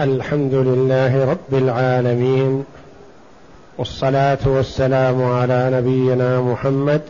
الحمد 0.00 0.54
لله 0.54 1.24
رب 1.30 1.54
العالمين 1.54 2.64
والصلاة 3.78 4.38
والسلام 4.46 5.22
على 5.22 5.70
نبينا 5.72 6.40
محمد 6.40 7.02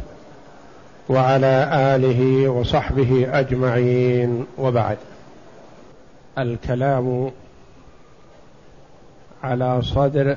وعلى 1.08 1.70
آله 1.72 2.48
وصحبه 2.48 3.38
أجمعين 3.38 4.46
وبعد. 4.58 4.98
الكلام 6.38 7.30
على 9.42 9.82
صدر 9.82 10.36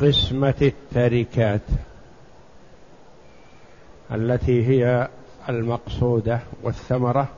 قسمة 0.00 0.54
التركات 0.62 1.60
التي 4.12 4.66
هي 4.68 5.08
المقصودة 5.48 6.40
والثمرة 6.62 7.28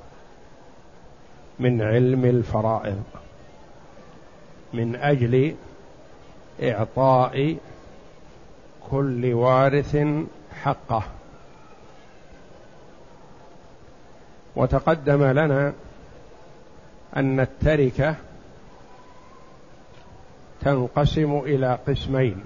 من 1.59 1.83
علم 1.83 2.25
الفرائض 2.25 3.03
من 4.73 4.97
أجل 4.97 5.55
إعطاء 6.63 7.57
كل 8.91 9.35
وارث 9.35 9.97
حقه. 10.63 11.03
وتقدم 14.57 15.25
لنا 15.25 15.73
أن 17.17 17.41
التركة 17.41 18.15
تنقسم 20.61 21.39
إلى 21.39 21.79
قسمين. 21.87 22.45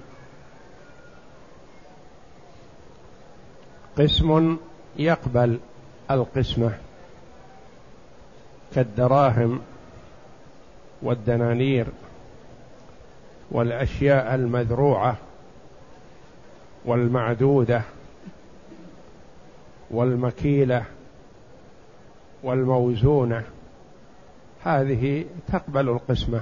قسم 3.97 4.57
يقبل 4.97 5.59
القسمة. 6.11 6.77
كالدراهم 8.75 9.61
والدنانير 11.01 11.87
والأشياء 13.51 14.35
المذروعة 14.35 15.17
والمعدودة 16.85 17.81
والمكيلة 19.91 20.85
والموزونة 22.43 23.43
هذه 24.63 25.25
تقبل 25.51 25.89
القسمة. 25.89 26.41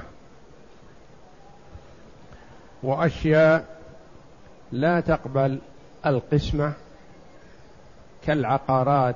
وأشياء 2.83 3.79
لا 4.71 4.99
تقبل 4.99 5.59
القسمة 6.05 6.73
كالعقارات 8.25 9.15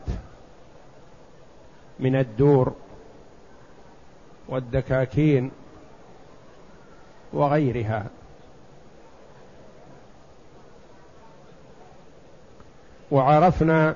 من 1.99 2.15
الدور 2.15 2.73
والدكاكين 4.47 5.51
وغيرها. 7.33 8.05
وعرفنا 13.11 13.95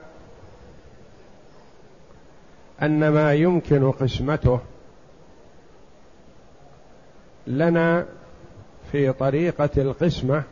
أن 2.81 3.09
ما 3.09 3.33
يمكن 3.33 3.91
قسمته 3.91 4.59
لنا 7.47 8.05
في 8.91 9.11
طريقة 9.13 9.69
القسمة 9.77 10.43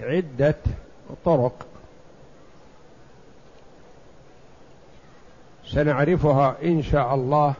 عدة 0.00 0.56
طرق 1.24 1.66
سنعرفها 5.66 6.56
إن 6.64 6.82
شاء 6.82 7.14
الله 7.14 7.54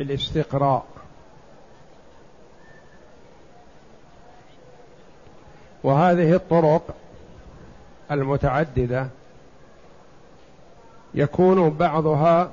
بالاستقراء. 0.00 0.86
وهذه 5.84 6.34
الطرق 6.34 6.94
المتعددة 8.10 9.06
يكون 11.14 11.70
بعضها 11.70 12.50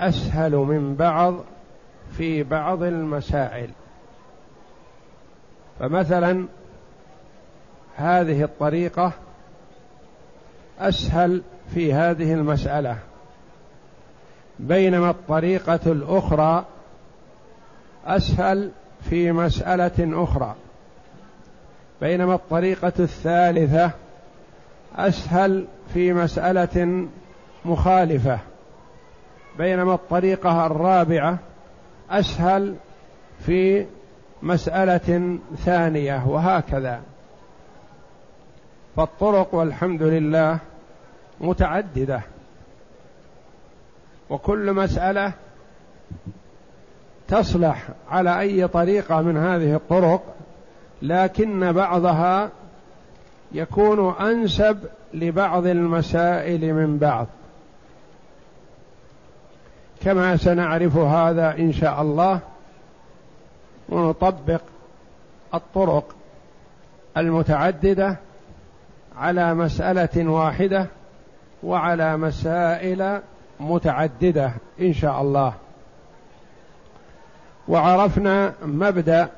أسهل 0.00 0.52
من 0.52 0.94
بعض 0.94 1.34
في 2.16 2.42
بعض 2.42 2.82
المسائل. 2.82 3.70
فمثلا 5.78 6.46
هذه 7.96 8.42
الطريقة 8.42 9.12
أسهل 10.78 11.42
في 11.74 11.92
هذه 11.92 12.32
المسألة. 12.32 12.98
بينما 14.58 15.10
الطريقة 15.10 15.80
الأخرى 15.86 16.64
أسهل 18.06 18.70
في 19.10 19.32
مسألة 19.32 20.24
أخرى. 20.24 20.54
بينما 22.00 22.34
الطريقة 22.34 22.92
الثالثة 22.98 23.90
أسهل 24.96 25.66
في 25.94 26.12
مسألة 26.12 27.06
مخالفة. 27.64 28.38
بينما 29.58 29.94
الطريقة 29.94 30.66
الرابعة 30.66 31.38
أسهل 32.10 32.74
في 33.46 33.86
مسألة 34.42 35.38
ثانية 35.56 36.26
وهكذا. 36.28 37.00
فالطرق 38.96 39.54
والحمد 39.54 40.02
لله 40.02 40.58
متعددة. 41.40 42.22
وكل 44.30 44.72
مسألة 44.72 45.32
تصلح 47.28 47.88
على 48.10 48.40
أي 48.40 48.68
طريقة 48.68 49.22
من 49.22 49.36
هذه 49.36 49.74
الطرق 49.74 50.22
لكن 51.02 51.72
بعضها 51.72 52.50
يكون 53.52 54.14
أنسب 54.14 54.78
لبعض 55.14 55.66
المسائل 55.66 56.74
من 56.74 56.98
بعض. 56.98 57.26
كما 60.04 60.36
سنعرف 60.36 60.96
هذا 60.96 61.58
إن 61.58 61.72
شاء 61.72 62.02
الله 62.02 62.40
ونطبق 63.88 64.60
الطرق 65.54 66.16
المتعددة 67.16 68.16
على 69.18 69.54
مسألة 69.54 70.30
واحدة 70.30 70.86
وعلى 71.62 72.16
مسائل 72.16 73.20
متعددة 73.60 74.52
إن 74.80 74.92
شاء 74.92 75.22
الله. 75.22 75.52
وعرفنا 77.68 78.54
مبدأ 78.62 79.28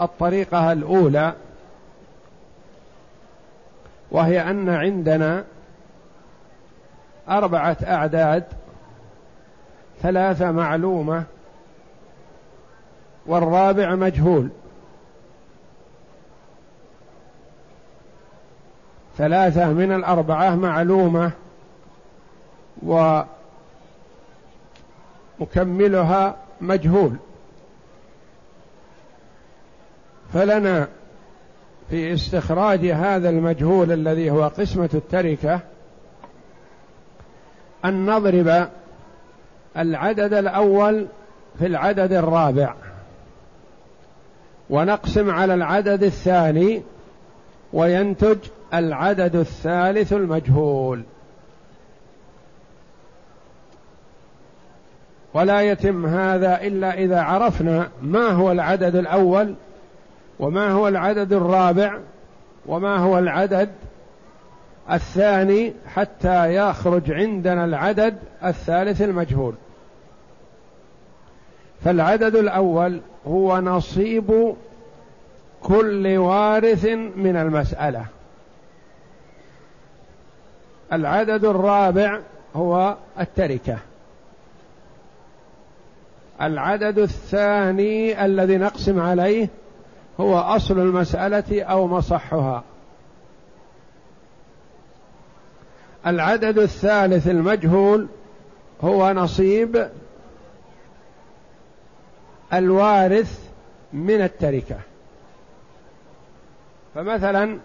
الطريقة 0.00 0.72
الأولى 0.72 1.32
وهي 4.10 4.50
أن 4.50 4.68
عندنا 4.68 5.44
أربعة 7.28 7.76
أعداد 7.86 8.44
ثلاثة 10.02 10.50
معلومة 10.50 11.24
والرابع 13.26 13.94
مجهول. 13.94 14.48
ثلاثة 19.18 19.72
من 19.72 19.92
الأربعة 19.92 20.54
معلومة 20.54 21.30
و 22.82 23.22
مكملها 25.42 26.36
مجهول. 26.60 27.16
فلنا 30.32 30.88
في 31.90 32.14
استخراج 32.14 32.86
هذا 32.86 33.28
المجهول 33.28 33.92
الذي 33.92 34.30
هو 34.30 34.48
قسمة 34.48 34.90
التركة 34.94 35.60
أن 37.84 38.06
نضرب 38.06 38.68
العدد 39.78 40.32
الأول 40.34 41.06
في 41.58 41.66
العدد 41.66 42.12
الرابع 42.12 42.74
ونقسم 44.70 45.30
على 45.30 45.54
العدد 45.54 46.02
الثاني 46.02 46.82
وينتج 47.72 48.38
العدد 48.74 49.36
الثالث 49.36 50.12
المجهول. 50.12 51.02
ولا 55.34 55.60
يتم 55.60 56.06
هذا 56.06 56.62
إلا 56.62 56.94
إذا 56.94 57.20
عرفنا 57.20 57.88
ما 58.02 58.28
هو 58.28 58.52
العدد 58.52 58.96
الأول 58.96 59.54
وما 60.38 60.70
هو 60.70 60.88
العدد 60.88 61.32
الرابع 61.32 61.98
وما 62.66 62.96
هو 62.96 63.18
العدد 63.18 63.68
الثاني 64.90 65.72
حتى 65.86 66.54
يخرج 66.54 67.12
عندنا 67.12 67.64
العدد 67.64 68.18
الثالث 68.44 69.02
المجهول. 69.02 69.54
فالعدد 71.84 72.36
الأول 72.36 73.00
هو 73.26 73.60
نصيب 73.60 74.54
كل 75.62 76.16
وارث 76.16 76.84
من 77.16 77.36
المسألة. 77.36 78.04
العدد 80.92 81.44
الرابع 81.44 82.18
هو 82.56 82.96
التركة. 83.20 83.78
العدد 86.42 86.98
الثاني 86.98 88.24
الذي 88.24 88.56
نقسم 88.56 89.00
عليه 89.00 89.48
هو 90.20 90.38
أصل 90.38 90.78
المسألة 90.78 91.62
أو 91.62 91.86
مصحها. 91.86 92.64
العدد 96.06 96.58
الثالث 96.58 97.28
المجهول 97.28 98.08
هو 98.82 99.12
نصيب 99.12 99.88
الوارث 102.52 103.40
من 103.92 104.22
التركة. 104.22 104.78
فمثلا 106.94 107.58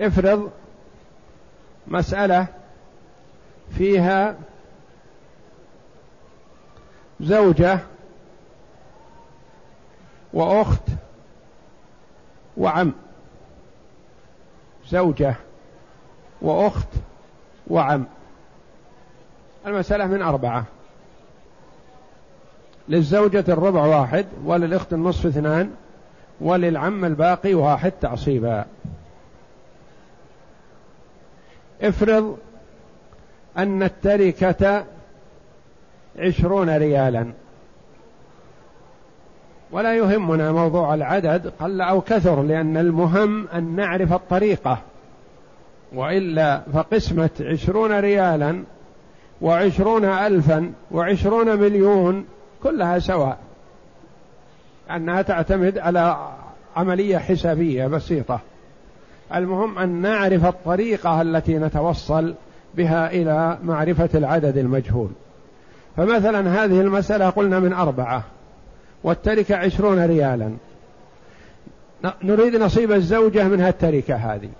افرض 0.00 0.50
مسألة 1.86 2.46
فيها 3.78 4.36
زوجة 7.22 7.78
وأخت 10.32 10.82
وعم. 12.56 12.92
زوجة 14.88 15.34
وأخت 16.42 16.88
وعم. 17.66 18.04
المسألة 19.66 20.06
من 20.06 20.22
أربعة. 20.22 20.64
للزوجة 22.88 23.44
الربع 23.48 23.86
واحد 23.86 24.26
وللأخت 24.44 24.92
النصف 24.92 25.26
اثنان 25.26 25.74
وللعم 26.40 27.04
الباقي 27.04 27.54
واحد 27.54 27.92
تعصيبا. 28.00 28.64
افرض 31.82 32.38
أن 33.58 33.82
التركة 33.82 34.84
عشرون 36.18 36.76
ريالا. 36.76 37.32
ولا 39.72 39.96
يهمنا 39.96 40.52
موضوع 40.52 40.94
العدد 40.94 41.52
قل 41.60 41.80
أو 41.80 42.00
كثر 42.00 42.42
لأن 42.42 42.76
المهم 42.76 43.48
أن 43.48 43.76
نعرف 43.76 44.12
الطريقة. 44.12 44.78
وإلا 45.94 46.62
فقسمة 46.74 47.30
عشرون 47.40 48.00
ريالا 48.00 48.62
وعشرون 49.40 50.04
ألفا 50.04 50.72
وعشرون 50.90 51.60
مليون 51.60 52.24
كلها 52.62 52.98
سواء. 52.98 53.38
أنها 54.90 55.22
تعتمد 55.22 55.78
على 55.78 56.28
عملية 56.76 57.18
حسابية 57.18 57.86
بسيطة. 57.86 58.40
المهم 59.34 59.78
أن 59.78 59.88
نعرف 59.88 60.46
الطريقة 60.46 61.22
التي 61.22 61.58
نتوصل 61.58 62.34
بها 62.74 63.10
إلى 63.10 63.58
معرفة 63.64 64.08
العدد 64.14 64.56
المجهول. 64.58 65.10
فمثلا 65.96 66.64
هذه 66.64 66.80
المسألة 66.80 67.30
قلنا 67.30 67.60
من 67.60 67.72
أربعة 67.72 68.24
والتركة 69.04 69.56
عشرون 69.56 70.06
ريالا. 70.06 70.56
نريد 72.22 72.56
نصيب 72.56 72.92
الزوجة 72.92 73.48
من 73.48 73.60
هالتركة 73.60 74.14
هذه. 74.14 74.50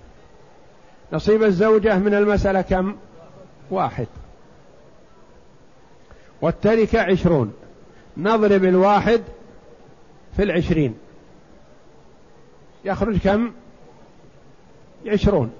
نصيب 1.13 1.43
الزوجة 1.43 1.99
من 1.99 2.15
المسألة 2.15 2.63
كم؟ 2.63 2.97
واحد. 3.71 4.07
والتركة 6.43 7.01
عشرون. 7.01 7.53
نضرب 8.17 8.65
الواحد 8.65 9.21
في 10.37 10.43
العشرين. 10.43 10.95
يخرج 12.85 13.19
كم؟ 13.19 13.53
عشرون. 15.07 15.51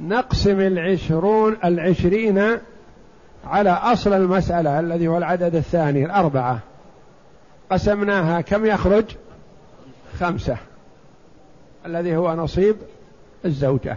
نقسم 0.00 0.60
العشرون 0.60 1.56
العشرين 1.64 2.58
على 3.46 3.70
أصل 3.70 4.12
المسألة 4.12 4.80
الذي 4.80 5.08
هو 5.08 5.18
العدد 5.18 5.54
الثاني 5.54 6.04
الأربعة. 6.04 6.58
قسمناها 7.70 8.40
كم 8.40 8.66
يخرج؟ 8.66 9.04
خمسة. 10.20 10.56
الذي 11.86 12.16
هو 12.16 12.34
نصيب 12.34 12.76
الزوجة. 13.44 13.96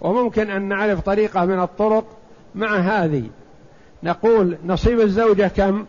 وممكن 0.00 0.50
أن 0.50 0.62
نعرف 0.62 1.00
طريقة 1.00 1.44
من 1.44 1.60
الطرق 1.62 2.04
مع 2.54 2.76
هذه. 2.76 3.24
نقول 4.02 4.58
نصيب 4.64 5.00
الزوجة 5.00 5.48
كم؟ 5.48 5.86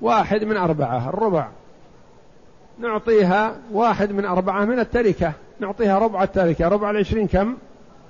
واحد 0.00 0.44
من 0.44 0.56
أربعة 0.56 1.08
الربع. 1.08 1.48
نعطيها 2.78 3.56
واحد 3.72 4.12
من 4.12 4.24
أربعة 4.24 4.64
من 4.64 4.78
التركة. 4.78 5.32
نعطيها 5.60 5.98
ربع 5.98 6.22
التركة 6.22 6.68
ربع 6.68 6.90
العشرين 6.90 7.26
كم؟ 7.26 7.56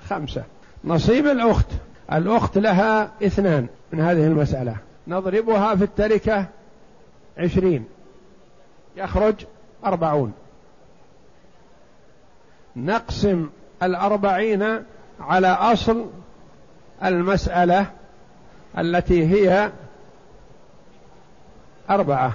خمسة. 0.08 0.44
نصيب 0.84 1.26
الأخت. 1.26 1.66
الأخت 2.12 2.58
لها 2.58 3.10
اثنان 3.22 3.66
من 3.92 4.00
هذه 4.00 4.26
المسألة. 4.26 4.76
نضربها 5.08 5.74
في 5.74 5.84
التركة 5.84 6.46
عشرين. 7.38 7.84
يخرج 8.96 9.34
أربعون. 9.84 10.32
نقسم 12.76 13.50
الأربعين 13.82 14.82
على 15.20 15.48
أصل 15.48 16.06
المسألة 17.04 17.86
التي 18.78 19.26
هي 19.26 19.70
أربعة. 21.90 22.32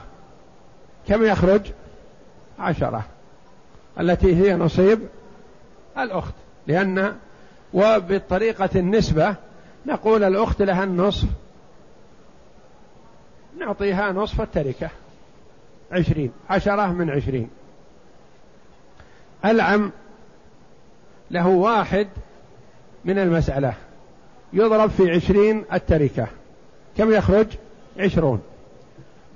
كم 1.08 1.24
يخرج؟ 1.24 1.62
عشرة. 2.60 3.06
التي 4.00 4.36
هي 4.36 4.56
نصيب 4.56 5.00
الأخت. 5.98 6.34
لأن 6.68 7.16
وبطريقة 7.76 8.70
النسبة 8.76 9.36
نقول 9.86 10.24
الأخت 10.24 10.62
لها 10.62 10.84
النصف 10.84 11.28
نعطيها 13.60 14.12
نصف 14.12 14.42
التركة 14.42 14.90
عشرين 15.92 16.32
عشرة 16.50 16.92
من 16.92 17.10
عشرين. 17.10 17.50
العم 19.46 19.92
له 21.32 21.48
واحد 21.48 22.08
من 23.06 23.20
المسألة 23.20 23.74
يضرب 24.54 24.90
في 24.90 25.12
عشرين 25.12 25.66
التركة. 25.74 26.28
كم 26.98 27.12
يخرج؟ 27.12 27.48
عشرون. 28.00 28.42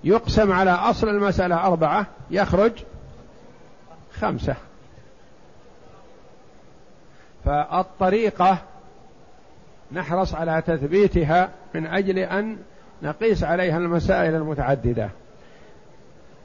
يقسم 0.04 0.52
على 0.52 0.72
أصل 0.72 1.10
المسألة 1.10 1.66
أربعة 1.66 2.08
يخرج 2.32 2.72
خمسة. 4.20 4.56
فالطريقة 7.46 8.58
نحرص 9.92 10.36
على 10.36 10.64
تثبيتها 10.68 11.50
من 11.74 11.86
أجل 11.86 12.20
أن 12.20 12.58
نقيس 13.02 13.44
عليها 13.44 13.78
المسائل 13.78 14.36
المتعددة. 14.36 15.10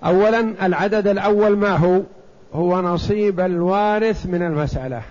أولا 0.05 0.67
العدد 0.67 1.07
الأول 1.07 1.57
ما 1.57 1.77
هو؟ 1.77 2.01
هو 2.55 2.81
نصيب 2.81 3.41
الوارث 3.41 4.27
من 4.27 4.43
المسألة. 4.43 5.03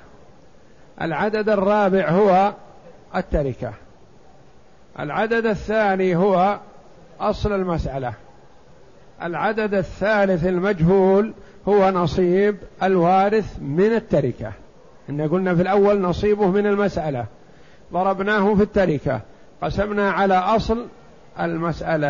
العدد 1.01 1.49
الرابع 1.49 2.09
هو 2.09 2.53
التركة. 3.15 3.73
العدد 4.99 5.45
الثاني 5.45 6.15
هو 6.15 6.59
أصل 7.19 7.53
المسألة. 7.53 8.13
العدد 9.23 9.73
الثالث 9.73 10.45
المجهول 10.45 11.33
هو 11.67 11.91
نصيب 11.91 12.57
الوارث 12.83 13.59
من 13.61 13.93
التركة. 13.93 14.51
إن 15.09 15.21
قلنا 15.21 15.55
في 15.55 15.61
الأول 15.61 16.01
نصيبه 16.01 16.47
من 16.47 16.65
المسألة. 16.67 17.25
ضربناه 17.93 18.55
في 18.55 18.63
التركة. 18.63 19.21
قسمنا 19.61 20.11
على 20.11 20.33
أصل 20.33 20.85
المسألة. 21.39 22.07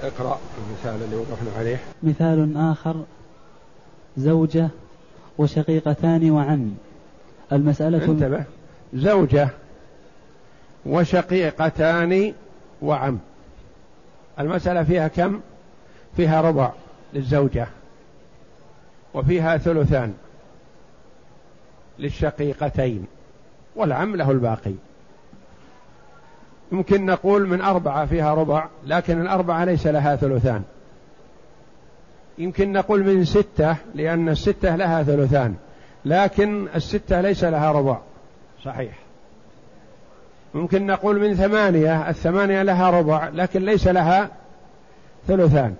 اقرأ 0.00 0.38
المثال 0.58 1.02
اللي 1.04 1.16
وقفنا 1.16 1.50
عليه. 1.58 1.76
مثال 2.02 2.56
آخر. 2.56 3.04
زوجة 4.16 4.68
وشقيقتان 5.38 6.30
وعم. 6.30 6.70
المسألة 7.52 8.04
انتبه. 8.04 8.44
زوجة 8.94 9.48
وشقيقتان 10.86 12.34
وعم. 12.82 13.18
المسألة 14.40 14.82
فيها 14.82 15.08
كم؟ 15.08 15.40
فيها 16.16 16.40
ربع 16.40 16.72
للزوجة. 17.14 17.66
وفيها 19.14 19.56
ثلثان. 19.56 20.14
للشقيقتين 21.98 23.06
والعم 23.76 24.16
له 24.16 24.30
الباقي. 24.30 24.74
يمكن 26.72 27.06
نقول 27.06 27.48
من 27.48 27.60
أربعة 27.60 28.06
فيها 28.06 28.34
ربع 28.34 28.68
لكن 28.86 29.20
الأربعة 29.20 29.64
ليس 29.64 29.86
لها 29.86 30.16
ثلثان. 30.16 30.62
يمكن 32.38 32.72
نقول 32.72 33.04
من 33.04 33.24
ستة 33.24 33.76
لأن 33.94 34.28
الستة 34.28 34.76
لها 34.76 35.02
ثلثان 35.02 35.54
لكن 36.04 36.68
الستة 36.74 37.20
ليس 37.20 37.44
لها 37.44 37.72
ربع. 37.72 37.98
صحيح. 38.64 38.98
ممكن 40.54 40.86
نقول 40.86 41.20
من 41.20 41.34
ثمانية 41.34 42.08
الثمانية 42.08 42.62
لها 42.62 42.90
ربع 42.90 43.28
لكن 43.28 43.64
ليس 43.64 43.88
لها 43.88 44.30
ثلثان. 45.26 45.74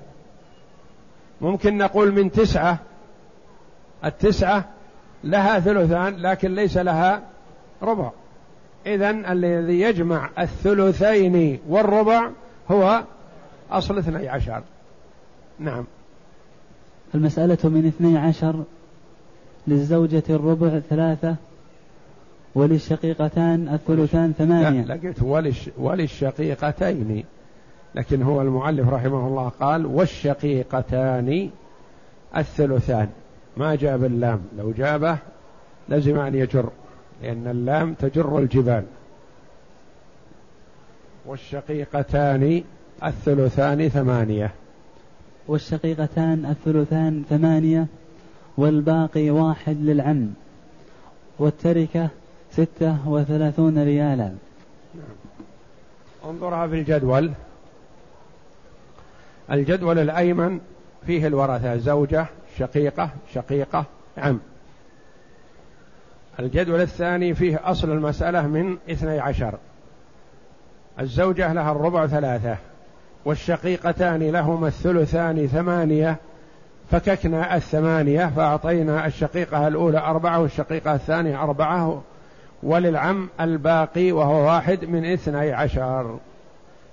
ممكن 1.41 1.79
نقول 1.79 2.13
من 2.13 2.33
تسعة 2.33 2.79
التسعة 4.05 4.65
لها 5.25 5.61
ثلثان 5.61 6.17
لكن 6.17 6.55
ليس 6.55 6.77
لها 6.77 7.23
ربع. 7.83 8.11
إذا 8.87 9.11
الذي 9.11 9.81
يجمع 9.81 10.31
الثلثين 10.39 11.59
والربع 11.69 12.31
هو 12.71 13.03
أصل 13.71 13.99
اثني 13.99 14.29
عشر. 14.29 14.63
نعم. 15.59 15.85
المسألة 17.15 17.59
من 17.65 17.87
اثني 17.87 18.19
عشر 18.19 18.65
للزوجة 19.67 20.23
الربع 20.31 20.79
ثلاثة 20.91 21.37
وللشقيقتان 22.55 23.69
الثلثان 23.69 24.33
ثمانية. 24.39 24.85
لا 24.85 24.95
قلت 24.95 25.23
ولش 25.23 25.71
وللشقيقتين. 25.79 27.25
لكن 27.95 28.23
هو 28.23 28.43
المعلف 28.43 28.89
رحمه 28.89 29.27
الله 29.27 29.49
قال 29.49 29.87
والشقيقتان 29.87 31.51
الثلثان. 32.37 33.09
ما 33.57 33.75
جاب 33.75 34.05
اللام 34.05 34.41
لو 34.59 34.73
جابه 34.73 35.19
لزم 35.89 36.19
أن 36.19 36.35
يجر 36.35 36.71
لأن 37.23 37.47
اللام 37.47 37.95
تجر 37.95 38.39
الجبال. 38.39 38.85
والشقيقتان 41.27 42.65
الثلثان 43.05 43.89
ثمانية. 43.89 44.51
والشقيقتان 45.49 46.47
الثلثان 46.47 47.25
ثمانية 47.31 47.87
والباقي 48.57 49.31
واحد 49.31 49.77
للعم. 49.81 50.29
والتركة 51.39 52.09
ستة 52.51 53.09
وثلاثون 53.09 53.85
ريالا. 53.85 54.33
انظرها 56.25 56.67
في 56.67 56.75
الجدول. 56.75 57.31
الجدول 59.53 59.99
الأيمن 59.99 60.61
فيه 61.07 61.27
الورثة 61.27 61.77
زوجة 61.77 62.27
شقيقة 62.59 63.11
شقيقة 63.35 63.85
عم. 64.19 64.41
الجدول 66.41 66.81
الثاني 66.81 67.35
فيه 67.35 67.61
أصل 67.65 67.91
المسألة 67.91 68.47
من 68.47 68.79
اثني 68.91 69.21
عشر. 69.21 69.55
الزوجة 71.01 71.53
لها 71.53 71.73
الربع 71.73 72.07
ثلاثة 72.07 72.57
والشقيقتان 73.25 74.23
لهما 74.31 74.69
الثلثان 74.69 75.47
ثمانية 75.47 76.17
فككنا 76.91 77.57
الثمانية 77.57 78.27
فأعطينا 78.37 79.07
الشقيقة 79.07 79.69
الأولى 79.69 79.99
أربعة 79.99 80.41
والشقيقة 80.41 80.95
الثانية 80.95 81.43
أربعة 81.43 82.03
وللعم 82.63 83.29
الباقي 83.41 84.13
وهو 84.13 84.47
واحد 84.47 84.85
من 84.85 85.05
اثني 85.05 85.53
عشر. 85.53 86.19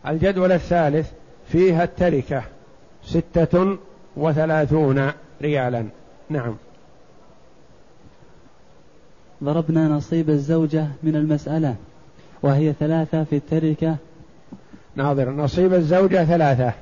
الجدول 0.07 0.51
الثالث 0.51 1.11
فيها 1.47 1.83
التركة 1.83 2.43
ستة 3.03 3.77
وثلاثون. 4.17 5.11
ريالا. 5.41 5.85
نعم. 6.29 6.55
ضربنا 9.43 9.87
نصيب 9.87 10.29
الزوجة 10.29 10.87
من 11.03 11.15
المسألة 11.15 11.75
وهي 12.43 12.73
ثلاثة 12.73 13.23
في 13.23 13.35
التركة. 13.35 13.95
ناظر. 14.95 15.29
نصيب 15.29 15.73
الزوجة 15.73 16.25
ثلاثة 16.25 16.73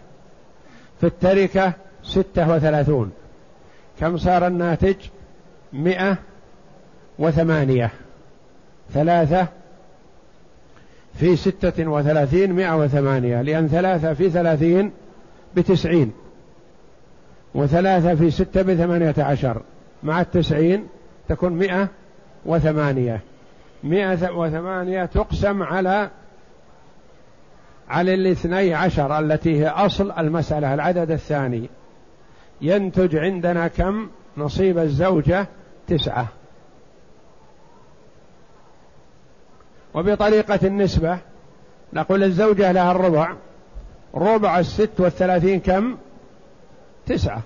في 0.99 1.07
التركة 1.07 1.73
ستة 2.03 2.51
وثلاثون. 2.51 3.11
كم 3.99 4.17
صار 4.17 4.47
الناتج؟ 4.47 4.95
مئة 5.73 6.17
وثمانية. 7.19 7.91
ثلاثة 8.93 9.47
في 11.19 11.35
ستة 11.35 11.87
وثلاثين 11.87 12.53
مئة 12.53 12.77
وثمانية. 12.77 13.41
لأن 13.41 13.67
ثلاثة 13.67 14.13
في 14.13 14.29
ثلاثين 14.29 14.91
بتسعين. 15.55 16.11
وثلاثة 17.57 18.15
في 18.15 18.31
ستة 18.31 18.61
بثمانية 18.61 19.15
عشر. 19.17 19.61
مع 20.03 20.21
التسعين 20.21 20.87
تكون 21.29 21.53
مئة 21.53 21.87
وثمانية. 22.45 23.21
مئة 23.83 24.31
وثمانية 24.31 25.05
تقسم 25.05 25.63
على 25.63 26.09
على 27.89 28.13
الاثني 28.13 28.73
عشر 28.73 29.19
التي 29.19 29.59
هي 29.59 29.67
أصل 29.67 30.11
المسألة 30.11 30.73
العدد 30.73 31.11
الثاني. 31.11 31.69
ينتج 32.61 33.15
عندنا 33.15 33.67
كم؟ 33.67 34.09
نصيب 34.37 34.77
الزوجة 34.77 35.47
تسعة. 35.87 36.27
وبطريقة 39.93 40.59
النسبة 40.63 41.17
نقول 41.93 42.23
الزوجة 42.23 42.71
لها 42.71 42.91
الربع. 42.91 43.33
ربع 44.15 44.59
الست 44.59 44.99
والثلاثين 44.99 45.59
كم؟ 45.59 45.97
تسعة. 47.07 47.41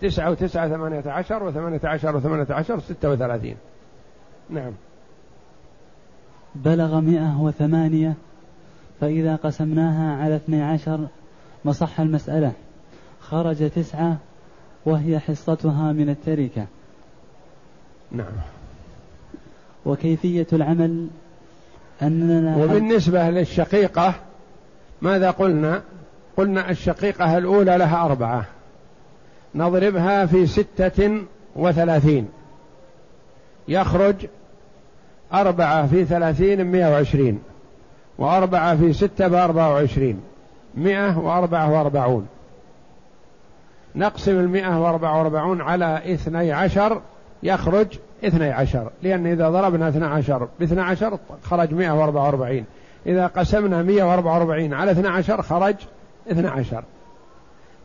تسعة 0.00 0.30
وتسعة 0.30 0.68
ثمانية 0.68 1.02
عشر 1.06 1.42
وثمانية 1.42 1.80
عشر 1.84 2.16
وثمانية 2.16 2.46
عشر 2.50 2.80
ستة 2.80 3.10
وثلاثين. 3.10 3.56
نعم. 4.50 4.72
بلغ 6.54 7.00
مئة 7.00 7.40
وثمانية 7.40 8.14
فإذا 9.00 9.36
قسمناها 9.36 10.22
على 10.22 10.36
اثني 10.36 10.62
عشر 10.62 11.06
مصح 11.64 12.00
المسألة. 12.00 12.52
خرج 13.20 13.70
تسعة 13.70 14.16
وهي 14.86 15.18
حصتها 15.18 15.92
من 15.92 16.08
التركة. 16.08 16.66
نعم. 18.12 18.32
وكيفية 19.86 20.46
العمل؟ 20.52 21.08
أننا 22.02 22.56
وبالنسبة 22.56 23.30
للشقيقة 23.30 24.14
ماذا 25.02 25.30
قلنا؟ 25.30 25.82
قلنا 26.36 26.70
الشقيقة 26.70 27.38
الأولى 27.38 27.76
لها 27.76 28.04
أربعة. 28.04 28.44
نضربها 29.54 30.26
في 30.26 30.46
ستة 30.46 31.22
وثلاثين. 31.56 32.28
يخرج 33.68 34.14
أربعة 35.34 35.86
في 35.86 36.04
ثلاثين 36.04 36.64
مئة 36.64 36.90
وعشرين 36.90 37.42
وأربعة 38.18 38.76
في 38.76 38.92
ستة 38.92 39.28
بأربعة 39.28 39.72
وعشرين 39.72 40.20
مئة 40.74 41.18
وأربعة 41.18 41.72
وأربعون. 41.72 42.26
نقسم 43.94 44.40
المئة 44.40 44.80
وأربعة 44.80 45.18
وأربعون 45.18 45.60
على 45.60 46.14
اثني 46.14 46.52
عشر 46.52 47.00
يخرج 47.42 47.86
اثني 48.24 48.50
عشر 48.50 48.90
لأن 49.02 49.26
إذا 49.26 49.48
ضربنا 49.48 49.88
اثنى 49.88 50.04
عشر 50.04 50.48
باثنى 50.60 50.80
عشر 50.80 51.18
خرج 51.42 51.74
مئة 51.74 51.90
وأربعة 51.90 52.24
وأربعين. 52.24 52.64
إذا 53.06 53.26
قسمنا 53.26 53.82
مئة 53.82 54.02
وأربعة 54.02 54.32
وأربعين 54.32 54.74
على 54.74 54.90
اثنى 54.90 55.08
عشر 55.08 55.42
خرج 55.42 55.74
اثنى 56.30 56.48
عشر. 56.48 56.84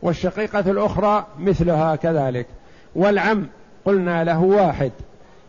والشقيقة 0.02 0.70
الأخرى 0.70 1.26
مثلها 1.38 1.96
كذلك. 1.96 2.46
والعم 2.94 3.46
قلنا 3.84 4.24
له 4.24 4.42
واحد 4.42 4.92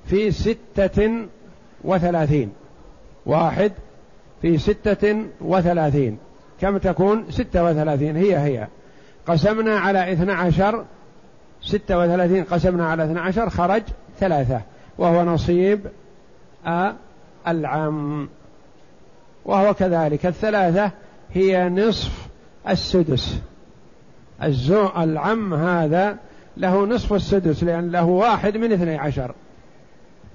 في 0.05 0.31
ستة 0.31 1.25
وثلاثين. 1.83 2.51
واحد 3.25 3.71
في 4.41 4.57
ستة 4.57 5.23
وثلاثين. 5.41 6.17
كم 6.61 6.77
تكون؟ 6.77 7.25
ستة 7.29 7.63
وثلاثين. 7.63 8.15
هي 8.15 8.37
هي. 8.37 8.67
قسمنا 9.27 9.79
على 9.79 10.13
اثنى 10.13 10.31
عشر. 10.31 10.85
ستة 11.61 11.97
وثلاثين 11.99 12.43
قسمنا 12.43 12.87
على 12.87 13.05
اثنى 13.05 13.19
عشر 13.19 13.49
خرج 13.49 13.83
ثلاثة. 14.19 14.61
وهو 14.97 15.23
نصيب 15.23 15.79
العم. 17.47 18.29
وهو 19.45 19.73
كذلك. 19.73 20.25
الثلاثة 20.25 20.91
هي 21.33 21.69
نصف 21.69 22.27
السدس. 22.69 23.39
الزو 24.43 24.87
العم 24.97 25.53
هذا 25.53 26.17
له 26.57 26.85
نصف 26.85 27.13
السدس 27.13 27.63
لأن 27.63 27.91
له 27.91 28.05
واحد 28.05 28.57
من 28.57 28.71
اثني 28.71 28.97
عشر. 28.97 29.35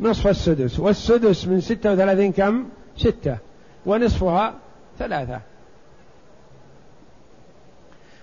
نصف 0.00 0.26
السدس. 0.26 0.80
والسدس 0.80 1.46
من 1.46 1.60
ستة 1.60 1.92
وثلاثين 1.92 2.32
كم؟ 2.32 2.64
ستة. 2.96 3.36
ونصفها 3.86 4.54
ثلاثة. 4.98 5.40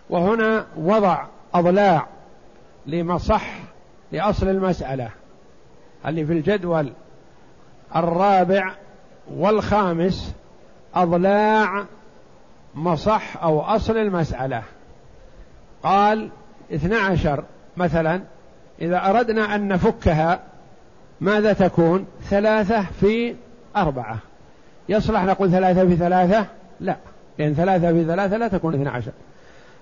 وهنا 0.09 0.65
وضع 0.77 1.25
أضلاع 1.53 2.07
لمصح 2.87 3.59
لأصل 4.11 4.47
المسألة. 4.47 5.09
اللي 6.05 6.25
في 6.25 6.33
الجدول 6.33 6.93
الرابع 7.95 8.75
والخامس 9.33 10.35
أضلاع 10.95 11.85
مصح 12.75 13.43
أو 13.43 13.61
أصل 13.61 13.97
المسألة. 13.97 14.63
قال 15.83 16.29
اثنى 16.73 16.95
عشر 16.95 17.43
مثلا 17.77 18.21
إذا 18.81 19.09
أردنا 19.09 19.55
أن 19.55 19.67
نفكها 19.67 20.39
ماذا 21.21 21.53
تكون؟ 21.53 22.05
ثلاثة 22.29 22.81
في 22.81 23.35
أربعة. 23.75 24.17
يصلح 24.89 25.23
نقول 25.23 25.51
ثلاثة 25.51 25.87
في 25.87 25.95
ثلاثة؟ 25.95 26.45
لا. 26.79 26.95
لأن 27.37 27.53
ثلاثة 27.53 27.91
في 27.91 28.05
ثلاثة 28.05 28.37
لا 28.37 28.47
تكون 28.47 28.73
اثنى 28.73 28.89
عشر. 28.89 29.11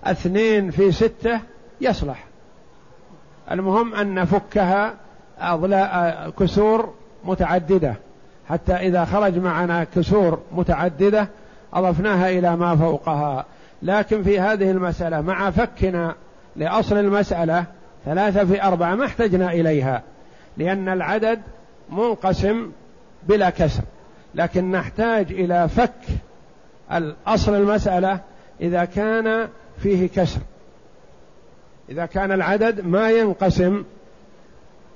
اثنين 0.04 0.72
في 0.72 0.92
ستة 0.92 1.40
يصلح. 1.82 2.26
المهم 3.52 3.96
أن 3.96 4.14
نفكها 4.14 4.94
أضلاء 5.40 6.30
كسور 6.40 6.94
متعددة. 7.26 7.96
حتى 8.50 8.74
إذا 8.74 9.06
خرج 9.06 9.38
معنا 9.38 9.84
كسور 9.84 10.40
متعددة 10.52 11.28
أضفناها 11.74 12.30
إلى 12.30 12.56
ما 12.56 12.76
فوقها. 12.76 13.46
لكن 13.82 14.24
في 14.24 14.40
هذه 14.40 14.72
المسألة 14.72 15.22
مع 15.22 15.52
فكنا 15.52 16.16
لأصل 16.56 16.98
المسألة 16.98 17.66
ثلاثة 18.06 18.46
في 18.46 18.64
أربعة 18.64 18.96
ما 18.96 19.06
احتجنا 19.06 19.52
إليها 19.52 20.04
لأن 20.58 20.90
العدد 20.90 21.42
منقسم 21.90 22.72
بلا 23.28 23.50
كسر 23.50 23.84
لكن 24.36 24.72
نحتاج 24.72 25.32
إلى 25.32 25.68
فك 25.70 25.92
الأصل 26.94 27.56
المسألة 27.56 28.20
إذا 28.62 28.86
كان 28.86 29.48
فيه 29.78 30.08
كسر. 30.08 30.40
إذا 31.90 32.06
كان 32.06 32.32
العدد 32.32 32.86
ما 32.86 33.12
ينقسم 33.12 33.84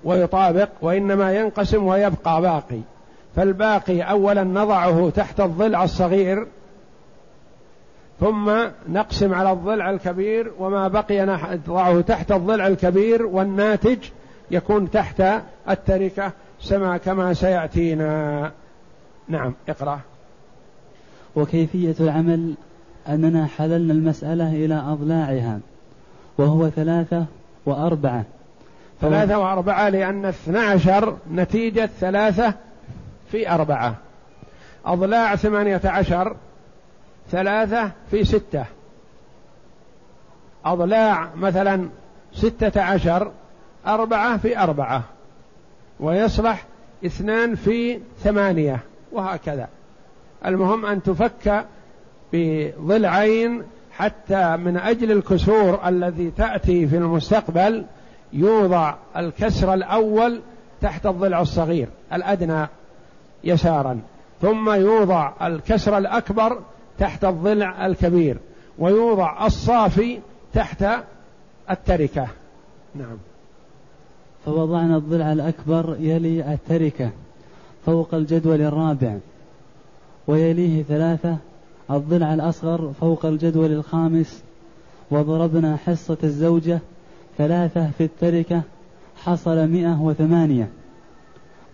ويطابق 0.03 0.69
وإنما 0.81 1.33
ينقسم 1.33 1.83
ويبقى 1.83 2.41
باقي 2.41 2.79
فالباقي 3.35 4.01
أولا 4.01 4.43
نضعه 4.43 5.09
تحت 5.09 5.39
الضلع 5.39 5.83
الصغير 5.83 6.47
ثم 8.23 8.51
نقسم 8.89 9.33
على 9.33 9.51
الضلع 9.51 9.89
الكبير 9.89 10.51
وما 10.59 10.87
بقي 10.87 11.25
نضعه 11.25 12.01
تحت 12.01 12.31
الضلع 12.31 12.67
الكبير 12.67 13.25
والناتج 13.25 13.97
يكون 14.51 14.91
تحت 14.91 15.23
التركة 15.69 16.31
سما 16.59 16.97
كما 16.97 17.33
سيأتينا. 17.33 18.51
نعم 19.27 19.53
اقرأ. 19.69 19.99
وكيفية 21.35 21.95
العمل؟ 21.99 22.53
أننا 23.09 23.45
حللنا 23.45 23.93
المسألة 23.93 24.51
إلى 24.51 24.75
أضلاعها 24.75 25.59
وهو 26.37 26.69
ثلاثة 26.69 27.25
وأربعة. 27.65 28.23
ثلاثة 29.01 29.39
وأربعة 29.39 29.89
لأن 29.89 30.25
اثنى 30.25 30.59
عشر 30.59 31.17
نتيجة 31.33 31.89
ثلاثة 31.99 32.53
في 33.31 33.49
أربعة. 33.49 33.95
أضلاع 34.85 35.35
ثمانية 35.35 35.81
عشر 35.85 36.35
ثلاثة 37.31 37.91
في 38.11 38.23
ستة. 38.23 38.65
أضلاع 40.65 41.29
مثلا 41.35 41.89
ستة 42.33 42.81
عشر 42.81 43.31
أربعة 43.87 44.37
في 44.37 44.59
أربعة 44.59 45.03
ويصلح 45.99 46.65
اثنان 47.05 47.55
في 47.55 47.99
ثمانية 48.23 48.79
وهكذا. 49.11 49.67
المهم 50.45 50.85
أن 50.85 51.03
تفك 51.03 51.65
بضلعين 52.33 53.63
حتى 53.91 54.57
من 54.57 54.77
أجل 54.77 55.11
الكسور 55.11 55.79
الذي 55.87 56.31
تأتي 56.31 56.87
في 56.87 56.97
المستقبل 56.97 57.85
يوضع 58.33 58.95
الكسر 59.17 59.73
الأول 59.73 60.41
تحت 60.81 61.05
الضلع 61.05 61.41
الصغير 61.41 61.87
الأدنى 62.13 62.67
يسارا. 63.43 64.01
ثم 64.41 64.69
يوضع 64.69 65.31
الكسر 65.41 65.97
الأكبر 65.97 66.59
تحت 66.99 67.25
الضلع 67.25 67.85
الكبير 67.85 68.37
ويوضع 68.79 69.45
الصافي 69.45 70.19
تحت 70.53 70.85
التركة. 71.71 72.27
نعم. 72.95 73.17
فوضعنا 74.45 74.97
الضلع 74.97 75.31
الأكبر 75.31 75.95
يلي 75.99 76.53
التركة 76.53 77.11
فوق 77.85 78.13
الجدول 78.13 78.61
الرابع 78.61 79.17
ويليه 80.27 80.83
ثلاثة 80.83 81.37
الضلع 81.91 82.33
الأصغر 82.33 82.93
فوق 83.01 83.25
الجدول 83.25 83.71
الخامس 83.71 84.43
وضربنا 85.11 85.77
حصة 85.77 86.17
الزوجة 86.23 86.79
ثلاثة 87.37 87.91
في 87.97 88.03
التركة 88.03 88.61
حصل 89.23 89.67
مئة 89.67 90.01
وثمانية. 90.01 90.69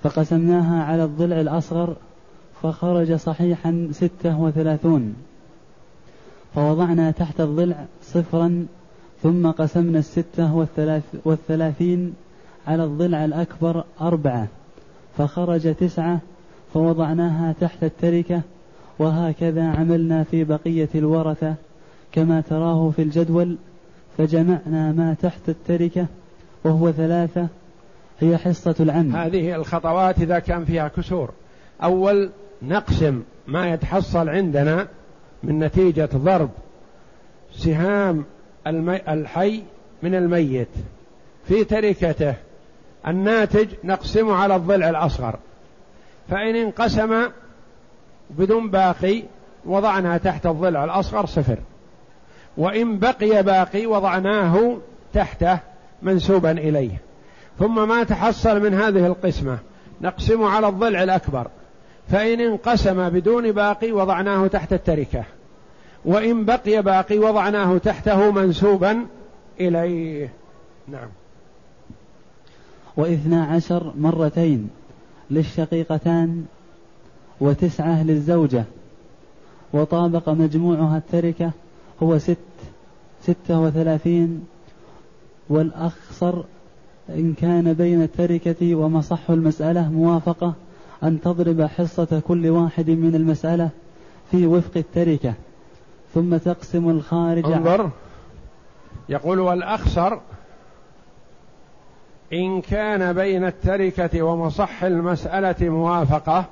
فقسمناها 0.03 0.83
على 0.83 1.03
الضلع 1.03 1.41
الأصغر 1.41 1.95
فخرج 2.63 3.13
صحيحا 3.13 3.89
ستة 3.91 4.39
وثلاثون. 4.39 5.15
فوضعنا 6.55 7.11
تحت 7.11 7.41
الضلع 7.41 7.85
صفرا 8.03 8.65
ثم 9.23 9.51
قسمنا 9.51 9.99
الستة 9.99 10.55
والثلاث 10.55 11.03
والثلاثين 11.25 12.13
على 12.67 12.83
الضلع 12.83 13.25
الأكبر 13.25 13.83
أربعة. 14.01 14.47
فخرج 15.17 15.75
تسعة 15.75 16.19
فوضعناها 16.73 17.55
تحت 17.61 17.83
التركة 17.83 18.41
وهكذا 18.99 19.67
عملنا 19.67 20.23
في 20.23 20.43
بقية 20.43 20.89
الورثة. 20.95 21.55
كما 22.11 22.41
تراه 22.41 22.89
في 22.89 23.01
الجدول 23.01 23.57
فجمعنا 24.17 24.91
ما 24.91 25.15
تحت 25.21 25.49
التركة 25.49 26.05
وهو 26.63 26.91
ثلاثة 26.91 27.47
هي 28.19 28.37
حصة 28.37 28.75
العم. 28.79 29.15
هذه 29.15 29.55
الخطوات 29.55 30.19
إذا 30.21 30.39
كان 30.39 30.65
فيها 30.65 30.87
كسور. 30.87 31.29
أول 31.83 32.29
نقسم 32.61 33.23
ما 33.47 33.73
يتحصل 33.73 34.29
عندنا 34.29 34.87
من 35.43 35.59
نتيجة 35.59 36.09
ضرب 36.15 36.49
سهام 37.53 38.25
الحي 39.07 39.63
من 40.03 40.15
الميت. 40.15 40.67
في 41.47 41.63
تركته 41.63 42.33
الناتج 43.07 43.67
نقسمه 43.83 44.35
على 44.35 44.55
الضلع 44.55 44.89
الأصغر. 44.89 45.39
فإن 46.29 46.55
انقسم 46.55 47.23
بدون 48.29 48.69
باقي 48.69 49.23
وضعنا 49.65 50.17
تحت 50.17 50.45
الضلع 50.45 50.83
الأصغر 50.83 51.25
صفر. 51.25 51.57
وإن 52.57 52.99
بقي 52.99 53.43
باقي 53.43 53.85
وضعناه 53.85 54.77
تحته 55.13 55.59
منسوبا 56.01 56.51
إليه. 56.51 57.01
ثم 57.59 57.87
ما 57.87 58.03
تحصل 58.03 58.63
من 58.63 58.73
هذه 58.73 59.05
القسمة 59.05 59.57
نقسم 60.01 60.43
على 60.43 60.67
الضلع 60.67 61.03
الأكبر. 61.03 61.47
فإن 62.09 62.39
انقسم 62.39 63.09
بدون 63.09 63.51
باقي 63.51 63.91
وضعناه 63.91 64.47
تحت 64.47 64.73
التركة. 64.73 65.23
وإن 66.05 66.45
بقي 66.45 66.81
باقي 66.81 67.17
وضعناه 67.17 67.77
تحته 67.77 68.31
منسوبا 68.31 69.05
إليه. 69.59 70.29
نعم. 70.87 71.07
واثنا 72.97 73.45
عشر 73.45 73.93
مرتين 73.97 74.69
للشقيقتان 75.31 76.45
وتسعة 77.41 78.03
للزوجة. 78.03 78.63
وطابق 79.73 80.29
مجموعها 80.29 80.97
التركة 80.97 81.51
هو 82.03 82.17
ست 82.17 82.37
ستة 83.23 83.59
وثلاثين. 83.59 84.47
والأخصر 85.49 86.43
إن 87.09 87.33
كان 87.33 87.73
بين 87.73 88.01
التركة 88.01 88.75
ومصح 88.75 89.29
المسألة 89.29 89.89
موافقة. 89.89 90.53
أن 91.03 91.21
تضرب 91.21 91.61
حصة 91.61 92.21
كل 92.27 92.47
واحد 92.49 92.89
من 92.89 93.15
المسألة 93.15 93.69
في 94.31 94.47
وفق 94.47 94.71
التركة 94.77 95.33
ثم 96.13 96.37
تقسم 96.37 96.89
الخارج 96.89 97.45
انظر. 97.45 97.89
يقول 99.09 99.39
والأخسر 99.39 100.21
إن 102.33 102.61
كان 102.61 103.13
بين 103.13 103.45
التركة 103.45 104.21
ومصح 104.21 104.83
المسألة 104.83 105.69
موافقة 105.69 106.45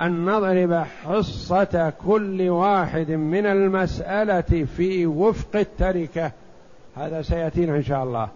أن 0.00 0.24
نضرب 0.24 0.84
حصة 1.04 1.92
كل 2.06 2.48
واحد 2.48 3.10
من 3.10 3.46
المسألة 3.46 4.66
في 4.76 5.06
وفق 5.06 5.56
التركة. 5.56 6.32
هذا 6.96 7.22
سيأتينا 7.22 7.76
إن 7.76 7.82
شاء 7.82 8.04
الله. 8.04 8.28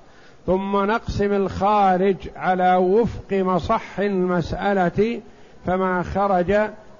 ثم 0.48 0.76
نقسم 0.76 1.32
الخارج 1.32 2.16
على 2.36 2.76
وفق 2.76 3.32
مصح 3.32 4.00
المسألة 4.00 5.20
فما 5.66 6.02
خرج 6.02 6.54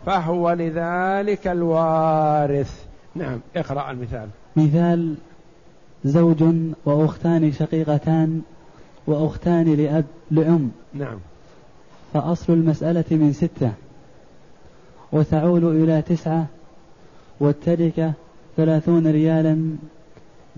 فهو 0.07 0.53
لذلك 0.53 1.47
الوارث. 1.47 2.85
نعم 3.15 3.41
اقرأ 3.57 3.91
المثال. 3.91 4.29
مثال 4.57 5.15
زوج 6.05 6.45
وأختان 6.85 7.53
شقيقتان 7.53 8.43
وأختان 9.07 9.75
لأب 9.75 10.05
لأم. 10.31 10.71
نعم. 10.95 11.19
فأصل 12.15 12.53
المسألة 12.53 13.05
من 13.11 13.33
ستة. 13.33 13.73
وتعول 15.13 15.83
إلى 15.83 16.03
تسعة 16.03 16.47
والتركة 17.41 18.13
ثلاثون 18.57 19.07
ريالا. 19.07 19.77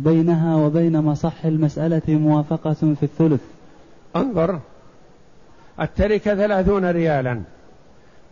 بينها 0.05 0.57
وبين 0.57 1.01
مصح 1.01 1.45
المسألة 1.45 2.03
موافقة 2.09 2.73
في 2.73 3.03
الثلث. 3.03 3.41
انظر 4.17 4.59
التركة 5.81 6.35
ثلاثون 6.35 6.85
ريالا 6.91 7.41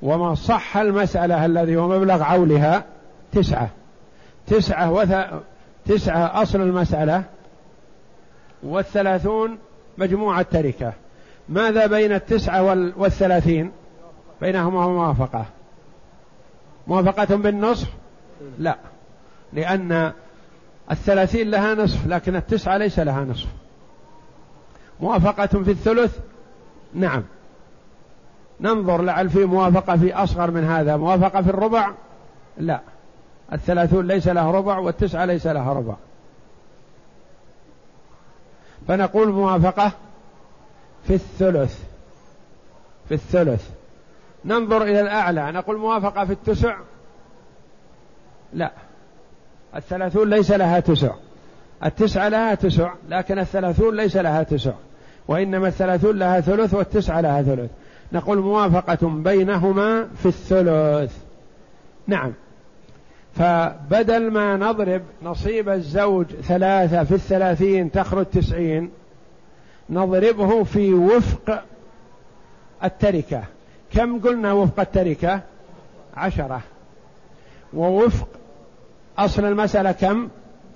وما 0.03 0.35
صح 0.35 0.77
المسألة 0.77 1.45
الذي 1.47 1.77
هو 1.77 1.89
مبلغ 1.89 2.23
عولها 2.23 2.85
تسعة. 3.33 3.69
تسعة 4.47 4.93
وث... 4.93 5.15
تسعة 5.87 6.43
أصل 6.43 6.61
المسألة 6.61 7.25
والثلاثون 8.63 9.59
مجموع 9.99 10.41
التركة. 10.41 10.93
ماذا 11.49 11.87
بين 11.87 12.13
التسعة 12.13 12.63
وال... 12.63 12.93
والثلاثين؟ 12.97 13.71
بينهما 14.41 14.87
موافقة. 14.87 15.45
موافقة 16.87 17.37
بالنصف 17.37 17.89
لا. 18.59 18.77
لأن 19.53 20.13
الثلاثين 20.91 21.51
لها 21.51 21.75
نصف 21.75 22.07
لكن 22.07 22.37
التسعة 22.37 22.77
ليس 22.77 22.99
لها 22.99 23.25
نصف. 23.25 23.49
موافقة 25.01 25.47
في 25.47 25.71
الثلث؟ 25.71 26.19
نعم. 26.95 27.25
ننظر 28.61 29.03
لعل 29.03 29.31
في 29.31 29.45
موافقة 29.45 29.97
في 29.97 30.15
أصغر 30.15 30.51
من 30.51 30.65
هذا. 30.65 30.97
موافقة 30.97 31.43
في 31.43 31.51
الربع؟ 31.51 31.91
لا. 32.59 32.81
الثلاثون 33.53 34.07
ليس 34.07 34.29
له 34.29 34.51
ربع 34.51 34.79
والتسعة 34.79 35.25
ليس 35.25 35.47
لها 35.47 35.73
ربع. 35.73 35.95
فنقول 38.89 39.33
موافقة 39.33 39.93
في 41.07 41.15
الثلث. 41.15 41.83
في 43.09 43.15
الثلث. 43.15 43.71
ننظر 44.45 44.83
إلى 44.83 45.01
الأعلى. 45.01 45.53
نقول 45.53 45.77
موافقة 45.77 46.25
في 46.25 46.33
التسع؟ 46.33 46.77
لا. 48.53 48.73
الثلاثون 49.77 50.31
ليس 50.31 50.51
لها 50.51 50.81
تسع. 50.81 51.15
التسعة 51.85 52.29
لها 52.29 52.55
تسع 52.55 52.93
لكن 53.09 53.39
الثلاثون 53.39 53.97
ليس 53.97 54.17
لها 54.17 54.43
تسع. 54.43 54.73
وإنما 55.29 55.69
الثلاثون 55.69 56.19
لها 56.19 56.41
ثلث 56.41 56.75
والتسعة 56.75 57.21
لها 57.21 57.43
ثلث. 57.43 57.71
نقول 58.13 58.39
موافقة 58.39 59.09
بينهما 59.09 60.09
في 60.17 60.27
الثلث. 60.27 61.17
نعم. 62.07 62.33
فبدل 63.35 64.31
ما 64.31 64.57
نضرب 64.57 65.03
نصيب 65.23 65.69
الزوج 65.69 66.27
ثلاثة 66.27 67.05
في 67.05 67.15
الثلاثين 67.15 67.91
تخرج 67.91 68.27
تسعين 68.27 68.91
نضربه 69.91 70.65
في 70.65 70.95
وفق 70.95 71.63
التركة. 72.85 73.45
كم 73.93 74.21
قلنا 74.21 74.53
وفق 74.53 74.81
التركة؟ 74.81 75.41
عشرة. 76.17 76.61
ووفق 77.75 78.29
أصل 79.19 79.45
المسألة 79.45 79.93
كم؟ 79.93 80.29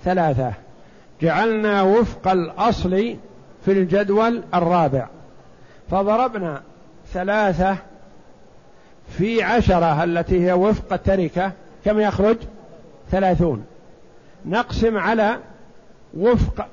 ثلاثة. 0.05 0.53
جعلنا 1.21 1.83
وفق 1.83 2.29
الأصل 2.29 3.17
في 3.65 3.73
الجدول 3.73 4.43
الرابع. 4.55 5.09
فضربنا 5.91 6.63
ثلاثة 7.13 7.77
في 9.09 9.43
عشرة 9.43 10.05
التي 10.05 10.47
هي 10.47 10.53
وفق 10.53 10.93
التركة 10.93 11.53
كم 11.85 12.01
يخرج؟ 12.01 12.37
ثلاثون. 13.11 13.65
نقسم 14.47 14.99
على 14.99 15.39
وفق 16.15 16.67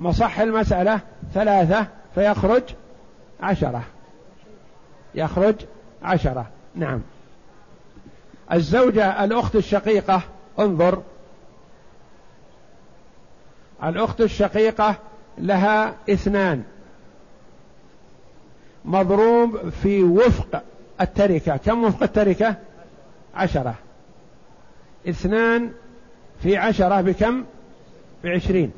مصح 0.00 0.40
المسألة 0.40 1.00
ثلاثة 1.34 1.86
فيخرج 2.14 2.62
عشرة. 3.40 3.82
يخرج 5.14 5.54
عشرة. 6.02 6.46
نعم. 6.74 7.00
الزوجة 8.52 9.24
الأخت 9.24 9.56
الشقيقة 9.56 10.22
انظر. 10.58 11.02
الأخت 13.84 14.20
الشقيقة 14.20 14.94
لها 15.38 15.94
اثنان. 16.10 16.62
مضروب 18.84 19.68
في 19.68 20.02
وفق 20.02 20.62
التركة. 21.00 21.56
كم 21.56 21.84
وفق 21.84 22.02
التركة؟ 22.02 22.56
عشرة. 23.34 23.74
اثنان 25.08 25.72
في 26.42 26.56
عشرة 26.56 27.00
بكم؟ 27.00 27.44
بعشرين. 28.24 28.70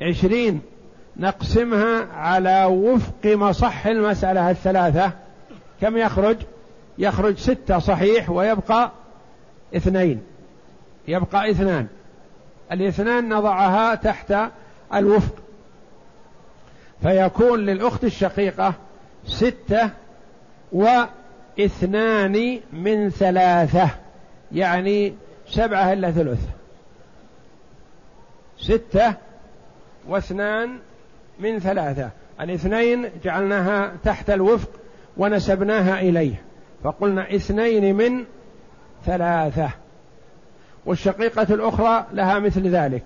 عشرين 0.00 0.60
نقسمها 1.16 2.06
على 2.12 2.64
وفق 2.64 3.26
مصح 3.26 3.86
المسألة 3.86 4.50
الثلاثة. 4.50 5.12
كم 5.80 5.96
يخرج؟ 5.96 6.36
يخرج 6.98 7.38
ستة 7.38 7.78
صحيح 7.78 8.30
ويبقى 8.30 8.92
اثنين. 9.76 10.22
يبقى 11.08 11.50
اثنان. 11.50 11.86
الاثنان 12.72 13.28
نضعها 13.28 13.94
تحت 13.94 14.34
الوفق. 14.94 15.34
فيكون 17.02 17.60
للأخت 17.60 18.04
الشقيقة 18.04 18.74
ستة 19.26 19.90
واثنان 20.72 22.60
من 22.72 23.10
ثلاثة 23.10 23.90
يعني 24.52 25.14
سبعة 25.48 25.92
إلا 25.92 26.10
ثلث. 26.10 26.48
ستة 28.58 29.14
واثنان 30.08 30.78
من 31.38 31.58
ثلاثة. 31.58 32.10
الاثنين 32.40 33.10
جعلناها 33.24 33.92
تحت 34.04 34.30
الوفق 34.30 34.70
ونسبناها 35.16 36.00
إليه. 36.00 36.42
فقلنا 36.84 37.34
اثنين 37.34 37.96
من 37.96 38.24
ثلاثة. 39.06 39.70
والشقيقة 40.86 41.54
الأخرى 41.54 42.06
لها 42.12 42.38
مثل 42.38 42.68
ذلك. 42.68 43.02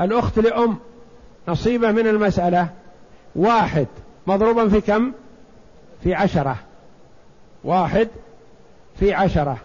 الأخت 0.00 0.38
لأم 0.38 0.76
نصيبة 1.48 1.92
من 1.92 2.06
المسألة. 2.06 2.68
واحد 3.36 3.86
مضروبا 4.26 4.68
في 4.68 4.80
كم؟ 4.80 5.12
في 6.02 6.14
عشرة. 6.14 6.56
واحد 7.64 8.08
في 8.96 9.14
عشرة. 9.14 9.58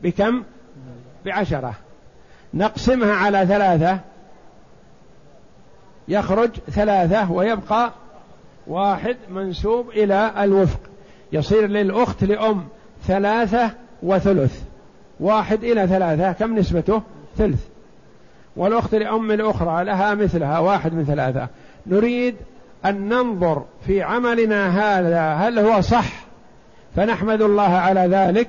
بكم؟ 0.00 0.42
بعشرة. 1.24 1.74
نقسمها 2.54 3.14
على 3.14 3.46
ثلاثة. 3.46 3.98
يخرج 6.08 6.50
ثلاثة 6.70 7.32
ويبقى 7.32 7.92
واحد 8.66 9.16
منسوب 9.28 9.90
إلى 9.90 10.32
الوفق. 10.44 10.80
يصير 11.32 11.66
للأخت 11.66 12.24
لأم 12.24 12.68
ثلاثة 13.06 13.70
وثلث. 14.02 14.69
واحد 15.20 15.64
إلى 15.64 15.86
ثلاثة 15.86 16.32
كم 16.32 16.58
نسبته؟ 16.58 17.02
ثلث. 17.36 17.66
والأخت 18.56 18.94
لأم 18.94 19.30
الأخرى 19.30 19.84
لها 19.84 20.14
مثلها 20.14 20.58
واحد 20.58 20.94
من 20.94 21.04
ثلاثة. 21.04 21.48
نريد 21.86 22.36
أن 22.84 23.08
ننظر 23.08 23.64
في 23.86 24.02
عملنا 24.02 24.68
هذا 24.68 25.32
هل 25.32 25.58
هو 25.58 25.80
صح 25.80 26.12
فنحمد 26.96 27.42
الله 27.42 27.68
على 27.68 28.00
ذلك 28.00 28.48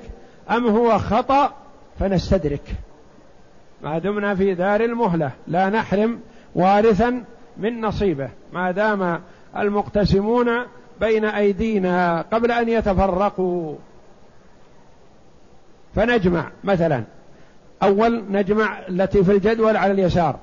أم 0.52 0.68
هو 0.68 0.98
خطأ 0.98 1.54
فنستدرك. 2.00 2.76
ما 3.84 4.00
دمنا 4.00 4.36
في 4.36 4.54
دار 4.54 4.82
المهلة 4.82 5.32
لا 5.48 5.70
نحرم 5.70 6.20
وارثا 6.56 7.24
من 7.58 7.82
نصيبه. 7.82 8.30
ما 8.54 8.72
دام 8.72 9.22
المقتسمون 9.58 10.50
بين 11.00 11.26
أيدينا 11.26 12.26
قبل 12.34 12.52
أن 12.52 12.70
يتفرقوا. 12.70 13.76
فنجمع 15.96 16.52
مثلا 16.64 17.04
أول 17.84 18.24
نجمع 18.30 18.80
التي 18.90 19.24
في 19.24 19.32
الجدول 19.32 19.78
على 19.78 19.94
اليسار 19.94 20.40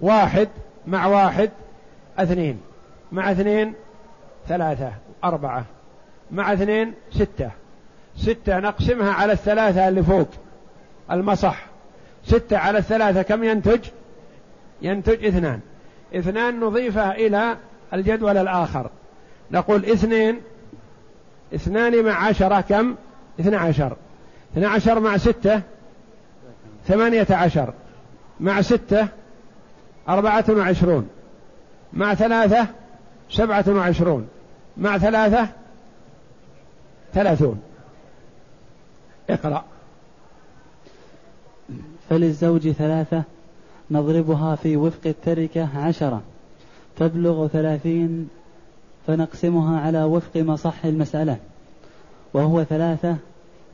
واحد 0.00 0.48
مع 0.86 1.06
واحد 1.06 1.50
اثنين 2.18 2.60
مع 3.12 3.32
اثنين 3.32 3.74
ثلاثة 4.48 4.92
أربعة 5.24 5.64
مع 6.30 6.52
اثنين 6.52 6.94
ستة 7.10 7.50
ستة 8.16 8.58
نقسمها 8.58 9.12
على 9.12 9.32
الثلاثة 9.32 9.88
اللي 9.88 10.02
فوق 10.02 10.28
المصح 11.10 11.66
ستة 12.24 12.58
على 12.58 12.78
الثلاثة 12.78 13.22
كم 13.22 13.44
ينتج؟ 13.44 13.80
ينتج 14.82 15.24
اثنان 15.24 15.60
اثنان 16.14 16.60
نضيفه 16.60 17.10
إلى 17.10 17.56
الجدول 17.94 18.36
الآخر 18.36 18.90
نقول 19.50 19.84
اثنين 19.84 20.40
اثنان 21.54 22.04
مع 22.04 22.26
عشرة 22.26 22.60
كم؟ 22.60 22.94
اثنى 23.40 23.56
عشر. 23.56 23.96
اثنى 24.54 24.66
عشر 24.66 25.00
مع 25.00 25.16
ستة 25.16 25.62
ثمانية 26.86 27.26
عشر. 27.30 27.74
مع 28.40 28.62
ستة 28.62 29.08
أربعة 30.08 30.44
وعشرون. 30.48 31.08
مع 31.92 32.14
ثلاثة 32.14 32.66
سبعة 33.30 33.64
وعشرون. 33.68 34.28
مع 34.76 34.98
ثلاثة 34.98 35.48
ثلاثون. 37.14 37.62
اقرأ. 39.30 39.64
فللزوج 42.10 42.70
ثلاثة 42.70 43.22
نضربها 43.90 44.56
في 44.56 44.76
وفق 44.76 45.06
التركة 45.06 45.78
عشرة. 45.78 46.22
تبلغ 46.96 47.48
ثلاثين 47.48 48.28
فنقسمها 49.06 49.80
على 49.80 50.04
وفق 50.04 50.36
مصح 50.36 50.84
المسألة. 50.84 51.36
وهو 52.34 52.64
ثلاثة 52.64 53.16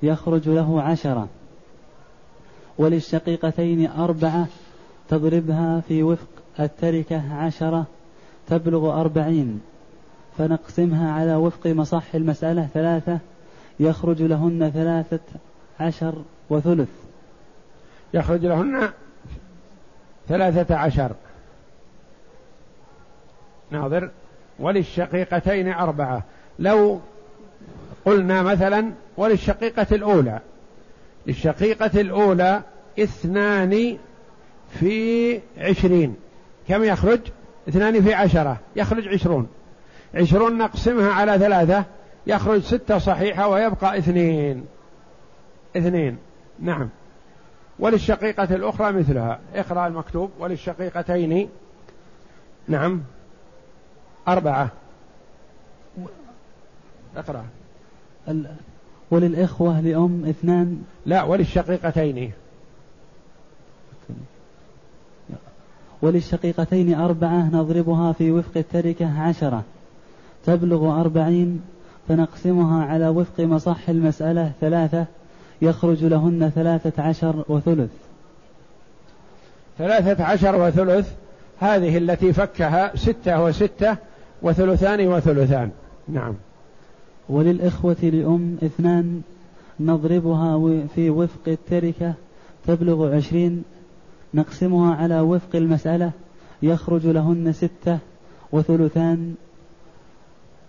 يخرج 0.02 0.48
له 0.48 0.82
عشرة. 0.82 1.28
وللشقيقتين 2.78 3.90
أربعة 3.90 4.46
تضربها 5.08 5.80
في 5.88 6.02
وفق 6.02 6.28
التركة 6.60 7.34
عشرة 7.34 7.86
تبلغ 8.48 9.00
أربعين. 9.00 9.60
فنقسمها 10.38 11.12
على 11.12 11.34
وفق 11.34 11.66
مصح 11.66 12.14
المسألة 12.14 12.68
ثلاثة 12.74 13.18
يخرج 13.80 14.22
لهن 14.22 14.70
ثلاثة 14.70 15.20
عشر 15.80 16.22
وثلث. 16.50 16.88
يخرج 18.14 18.46
لهن 18.46 18.90
ثلاثة 20.28 20.76
عشر. 20.76 21.12
ناظر. 23.70 24.10
وللشقيقتين 24.58 25.72
أربعة. 25.72 26.22
لو 26.58 27.00
قلنا 28.04 28.42
مثلا 28.42 28.92
وللشقيقة 29.16 29.86
الأولى. 29.92 30.40
للشقيقة 31.26 32.00
الأولى 32.00 32.62
اثنان 32.98 33.98
في 34.70 35.40
عشرين. 35.58 36.16
كم 36.68 36.84
يخرج؟ 36.84 37.20
اثنان 37.68 38.02
في 38.02 38.14
عشرة. 38.14 38.60
يخرج 38.76 39.08
عشرون. 39.08 39.48
عشرون 40.14 40.58
نقسمها 40.58 41.12
على 41.12 41.38
ثلاثة. 41.38 41.84
يخرج 42.26 42.60
ستة 42.60 42.98
صحيحة 42.98 43.48
ويبقى 43.48 43.98
اثنين. 43.98 44.66
اثنين. 45.76 46.18
نعم. 46.60 46.88
وللشقيقة 47.78 48.54
الأخرى 48.54 48.92
مثلها. 48.92 49.40
اقرأ 49.54 49.86
المكتوب. 49.86 50.30
وللشقيقتين. 50.38 51.48
نعم. 52.68 53.02
أربعة. 54.28 54.68
اقرأ. 57.16 57.44
وللإخوة 59.10 59.80
لأم 59.80 60.24
اثنان. 60.24 60.82
لا 61.06 61.22
وللشقيقتين. 61.22 62.32
وللشقيقتين 66.02 66.94
أربعة 66.94 67.48
نضربها 67.52 68.12
في 68.12 68.30
وفق 68.30 68.56
التركة 68.56 69.20
عشرة. 69.20 69.62
تبلغ 70.46 71.00
أربعين 71.00 71.62
فنقسمها 72.08 72.84
على 72.84 73.08
وفق 73.08 73.40
مصح 73.40 73.88
المسألة 73.88 74.52
ثلاثة. 74.60 75.04
يخرج 75.62 76.04
لهن 76.04 76.52
ثلاثة 76.54 77.02
عشر 77.02 77.44
وثلث. 77.48 77.90
ثلاثة 79.78 80.24
عشر 80.24 80.62
وثلث 80.62 81.12
هذه 81.58 81.98
التي 81.98 82.32
فكها 82.32 82.96
ستة 82.96 83.44
وستة 83.44 83.96
وثلثان 84.42 85.08
وثلثان. 85.08 85.70
نعم. 86.08 86.34
وللإخوة 87.30 87.96
لأم 88.02 88.58
اثنان 88.62 89.22
نضربها 89.80 90.78
في 90.94 91.10
وفق 91.10 91.48
التركة 91.48 92.14
تبلغ 92.66 93.16
عشرين 93.16 93.62
نقسمها 94.34 94.94
على 94.94 95.20
وفق 95.20 95.56
المسألة 95.56 96.12
يخرج 96.62 97.06
لهن 97.06 97.52
ستة 97.52 97.98
وثلثان. 98.52 99.34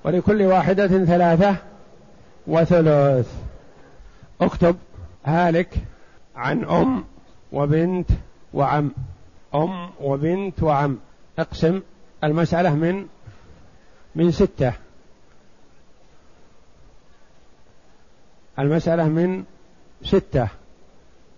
ولكل 0.04 0.41
واحدة 0.41 0.88
ثلاثة 0.88 1.56
وثلث. 2.47 3.34
اكتب 4.41 4.76
هالك 5.26 5.76
عن 6.36 6.63
أم 6.63 7.04
وبنت 7.52 8.10
وعم. 8.54 8.91
أم 9.56 9.89
وبنت 10.02 10.63
وعم. 10.63 10.97
اقسم 11.39 11.82
المسألة 12.24 12.76
من 12.76 13.06
من 14.15 14.32
ستة. 14.32 14.74
المسألة 18.60 19.08
من 19.08 19.44
ستة 20.04 20.48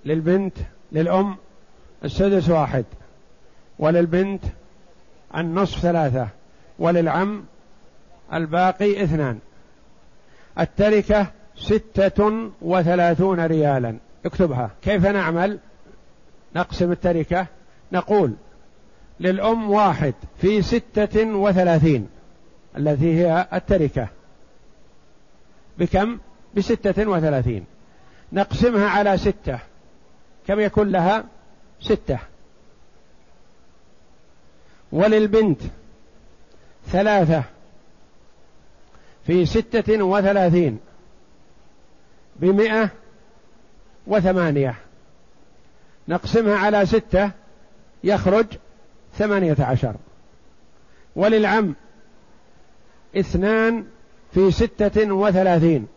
للبنت 0.05 0.57
للأم 0.91 1.35
السدس 2.05 2.49
واحد 2.49 2.85
وللبنت 3.79 4.43
النصف 5.35 5.79
ثلاثة 5.79 6.27
وللعم 6.79 7.45
الباقي 8.33 9.03
اثنان. 9.03 9.39
التركة 10.59 11.27
ستة 11.55 12.49
وثلاثون 12.61 13.39
ريالا. 13.45 13.97
اكتبها. 14.25 14.71
كيف 14.81 15.05
نعمل؟ 15.05 15.59
نقسم 16.55 16.91
التركة. 16.91 17.47
نقول 17.91 18.33
للأم 19.19 19.71
واحد 19.71 20.13
في 20.41 20.61
ستة 20.61 21.25
وثلاثين 21.35 22.07
التي 22.77 23.13
هي 23.13 23.47
التركة. 23.53 24.07
بكم؟ 25.77 26.17
بستة 26.55 27.07
وثلاثين. 27.09 27.65
نقسمها 28.33 28.89
على 28.89 29.17
ستة. 29.17 29.59
كم 30.47 30.59
يكون 30.59 30.91
لها؟ 30.91 31.23
ستة. 31.81 32.19
وللبنت 34.91 35.61
ثلاثة. 36.87 37.43
في 39.25 39.45
ستة 39.45 40.03
وثلاثين. 40.03 40.79
بمئة 42.35 42.89
وثمانية. 44.07 44.75
نقسمها 46.07 46.57
على 46.57 46.85
ستة. 46.85 47.31
يخرج 48.03 48.45
ثمانية 49.17 49.55
عشر. 49.59 49.95
وللعم 51.15 51.75
اثنان 53.17 53.85
في 54.33 54.51
ستة 54.51 55.11
وثلاثين. 55.13 55.87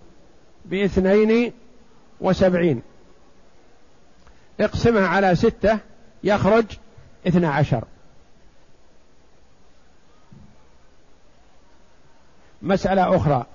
باثنين 0.66 1.52
وسبعين. 2.20 2.83
اقسمها 4.61 5.07
على 5.07 5.35
ستة 5.35 5.79
يخرج 6.24 6.64
اثنى 7.26 7.46
عشر. 7.46 7.85
مسألة 12.62 13.16
أخرى. 13.16 13.46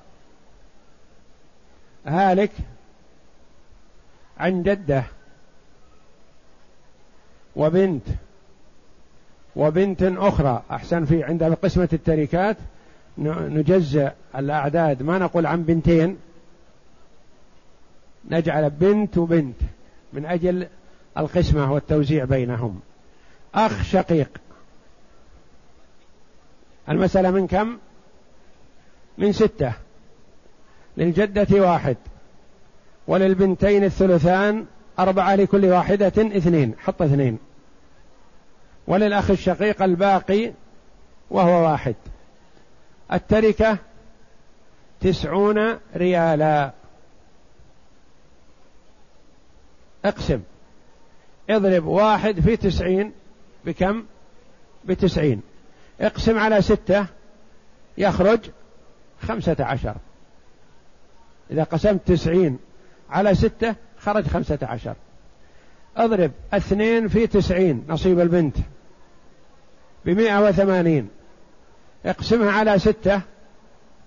هالك 2.05 2.51
عن 4.37 4.63
جدة 4.63 5.03
وبنت 7.55 8.07
وبنت 9.55 10.03
أخرى. 10.03 10.63
أحسن 10.71 11.05
في 11.05 11.23
عند 11.23 11.43
قسمة 11.43 11.89
التركات. 11.93 12.57
نجزأ 13.17 14.15
الأعداد. 14.35 15.03
ما 15.03 15.17
نقول 15.17 15.45
عن 15.45 15.63
بنتين. 15.63 16.17
نجعل 18.29 18.69
بنت 18.69 19.17
وبنت 19.17 19.57
من 20.13 20.25
أجل 20.25 20.67
القسمة 21.17 21.73
والتوزيع 21.73 22.25
بينهم. 22.25 22.79
أخ 23.55 23.83
شقيق. 23.83 24.29
المسألة 26.89 27.31
من 27.31 27.47
كم؟ 27.47 27.77
من 29.17 29.31
ستة. 29.31 29.73
للجدة 30.97 31.61
واحد. 31.61 31.97
وللبنتين 33.07 33.83
الثلثان 33.83 34.65
أربعة 34.99 35.35
لكل 35.35 35.65
واحدة 35.65 36.07
اثنين. 36.07 36.73
حط 36.79 37.01
اثنين. 37.01 37.37
وللأخ 38.87 39.31
الشقيق 39.31 39.83
الباقي 39.83 40.51
وهو 41.29 41.71
واحد. 41.71 41.95
التركة 43.13 43.77
تسعون 44.99 45.77
ريالا. 45.95 46.71
اقسم. 50.05 50.41
اضرب 51.49 51.85
واحد 51.85 52.39
في 52.39 52.57
تسعين 52.57 53.11
بكم؟ 53.65 54.03
بتسعين. 54.85 55.41
اقسم 56.01 56.39
على 56.39 56.61
ستة 56.61 57.05
يخرج 57.97 58.39
خمسة 59.21 59.55
عشر. 59.59 59.95
إذا 61.51 61.63
قسمت 61.63 62.07
تسعين 62.07 62.59
على 63.09 63.35
ستة 63.35 63.75
خرج 63.97 64.27
خمسة 64.27 64.59
عشر. 64.61 64.95
اضرب 65.97 66.31
اثنين 66.53 67.07
في 67.07 67.27
تسعين 67.27 67.85
نصيب 67.87 68.19
البنت 68.19 68.57
بمئة 70.05 70.47
وثمانين. 70.47 71.09
اقسمها 72.05 72.51
على 72.51 72.79
ستة 72.79 73.21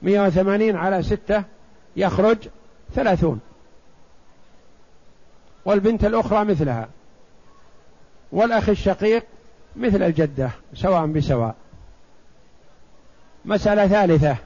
مئة 0.03 0.27
وثمانين 0.27 0.77
على 0.77 1.03
ستة 1.03 1.45
يخرج 1.97 2.39
ثلاثون. 2.95 3.41
والبنت 5.65 6.05
الأخرى 6.05 6.45
مثلها. 6.45 6.89
والأخ 8.33 8.69
الشقيق 8.69 9.25
مثل 9.77 10.03
الجدة 10.03 10.51
سواء 10.75 11.07
بسواء. 11.07 11.55
مسألة 13.45 13.89
ثالثة. 13.89 14.37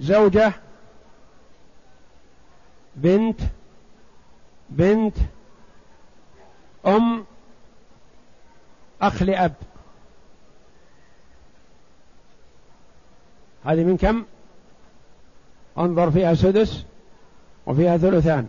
زوجة 0.00 0.52
بنت 2.96 3.40
بنت 4.70 5.16
أم 6.86 7.24
أخ 9.02 9.22
لأب. 9.22 9.54
هذه 13.64 13.84
من 13.84 13.96
كم؟ 13.96 14.24
انظر 15.78 16.10
فيها 16.10 16.34
سدس. 16.34 16.84
وفيها 17.66 17.96
ثلثان. 17.96 18.46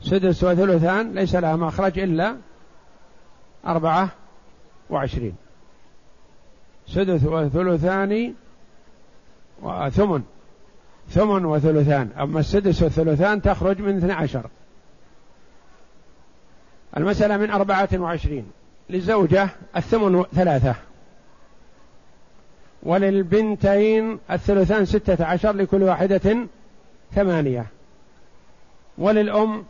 سدس 0.00 0.44
وثلثان 0.44 1.14
ليس 1.14 1.34
لها 1.34 1.56
مخرج 1.56 1.98
إلا 1.98 2.36
أربعة 3.66 4.08
وعشرين. 4.90 5.36
سدس 6.86 7.24
وثلثان 7.24 8.34
وثمن 9.62 10.22
ثمن. 11.08 11.44
وثلثان. 11.44 12.10
أما 12.20 12.40
السدس 12.40 12.82
والثلثان 12.82 13.42
تخرج 13.42 13.80
من 13.80 13.96
اثنى 13.96 14.12
عشر. 14.12 14.46
المسألة 16.96 17.36
من 17.36 17.50
أربعة 17.50 17.88
وعشرين. 17.94 18.46
للزوجة 18.90 19.48
الثمن 19.76 20.22
ثلاثة. 20.22 20.74
وللبنتين 22.82 24.18
الثلثان 24.30 24.84
ستة 24.84 25.24
عشر 25.24 25.52
لكل 25.52 25.82
واحدة 25.82 26.36
ثمانية. 27.14 27.66
وللأم 28.98 29.64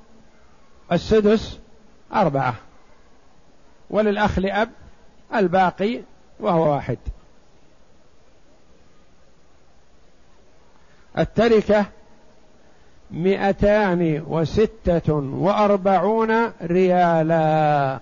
السدس 0.92 1.58
أربعة 2.14 2.54
وللأخ 3.90 4.38
لأب 4.38 4.70
الباقي 5.34 6.00
وهو 6.40 6.72
واحد. 6.72 6.98
التركة 11.18 11.86
مئتان 13.10 14.24
وستة 14.26 15.12
وأربعون 15.14 16.52
ريالا. 16.62 18.00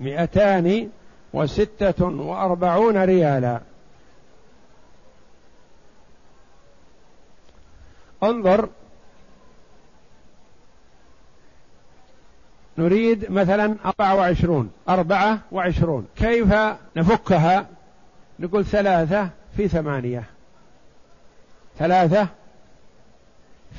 مئتان 0.00 0.90
وستة 1.32 2.04
وأربعون 2.04 3.04
ريالا. 3.04 3.60
انظر. 8.30 8.68
نريد 12.78 13.30
مثلا 13.30 13.76
أربعة 13.84 14.14
وعشرون 14.14 14.72
أربعة 14.88 15.38
وعشرون. 15.52 16.06
كيف 16.16 16.54
نفكها؟ 16.96 17.66
نقول 18.40 18.64
ثلاثة 18.64 19.30
في 19.56 19.68
ثمانية. 19.68 20.24
ثلاثة 21.78 22.28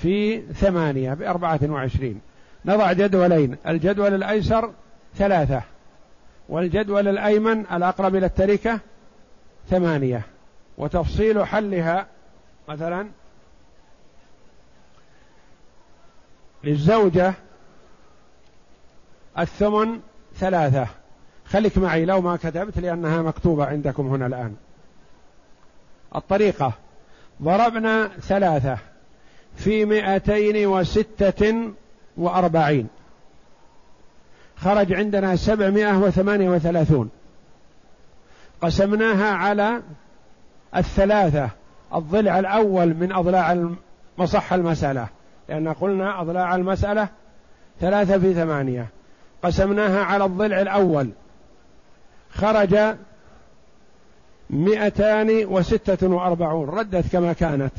في 0.01 0.41
ثمانية 0.41 1.13
بأربعة 1.13 1.59
وعشرين. 1.63 2.21
نضع 2.65 2.93
جدولين 2.93 3.57
الجدول 3.67 4.13
الأيسر 4.13 4.71
ثلاثة 5.15 5.61
والجدول 6.49 7.07
الأيمن 7.07 7.65
الأقرب 7.71 8.15
إلى 8.15 8.25
التركة 8.25 8.79
ثمانية. 9.69 10.21
وتفصيل 10.77 11.45
حلها 11.45 12.07
مثلا 12.69 13.07
للزوجة 16.65 17.33
الثمن 19.39 19.99
ثلاثة. 20.37 20.87
خليك 21.45 21.77
معي 21.77 22.05
لو 22.05 22.21
ما 22.21 22.35
كتبت 22.35 22.79
لأنها 22.79 23.21
مكتوبة 23.21 23.65
عندكم 23.65 24.07
هنا 24.07 24.25
الآن. 24.25 24.55
الطريقة. 26.15 26.73
ضربنا 27.41 28.07
ثلاثة 28.07 28.77
في 29.55 29.85
مئتين 29.85 30.67
وستة 30.67 31.71
وأربعين. 32.17 32.87
خرج 34.57 34.93
عندنا 34.93 35.35
سبعمائة 35.35 35.97
وثمانية 35.97 36.49
وثلاثون. 36.49 37.09
قسمناها 38.61 39.31
على 39.31 39.81
الثلاثة. 40.75 41.49
الضلع 41.95 42.39
الأول 42.39 42.93
من 42.93 43.11
أضلاع 43.11 43.69
مصح 44.17 44.53
المسألة. 44.53 45.07
لأن 45.49 45.73
قلنا 45.73 46.21
أضلاع 46.21 46.55
المسألة 46.55 47.07
ثلاثة 47.79 48.19
في 48.19 48.33
ثمانية. 48.33 48.87
قسمناها 49.43 50.03
على 50.03 50.25
الضلع 50.25 50.61
الأول. 50.61 51.09
خرج 52.31 52.95
مئتان 54.49 55.45
وستة 55.45 56.07
وأربعون. 56.07 56.69
ردت 56.69 57.11
كما 57.11 57.33
كانت. 57.33 57.73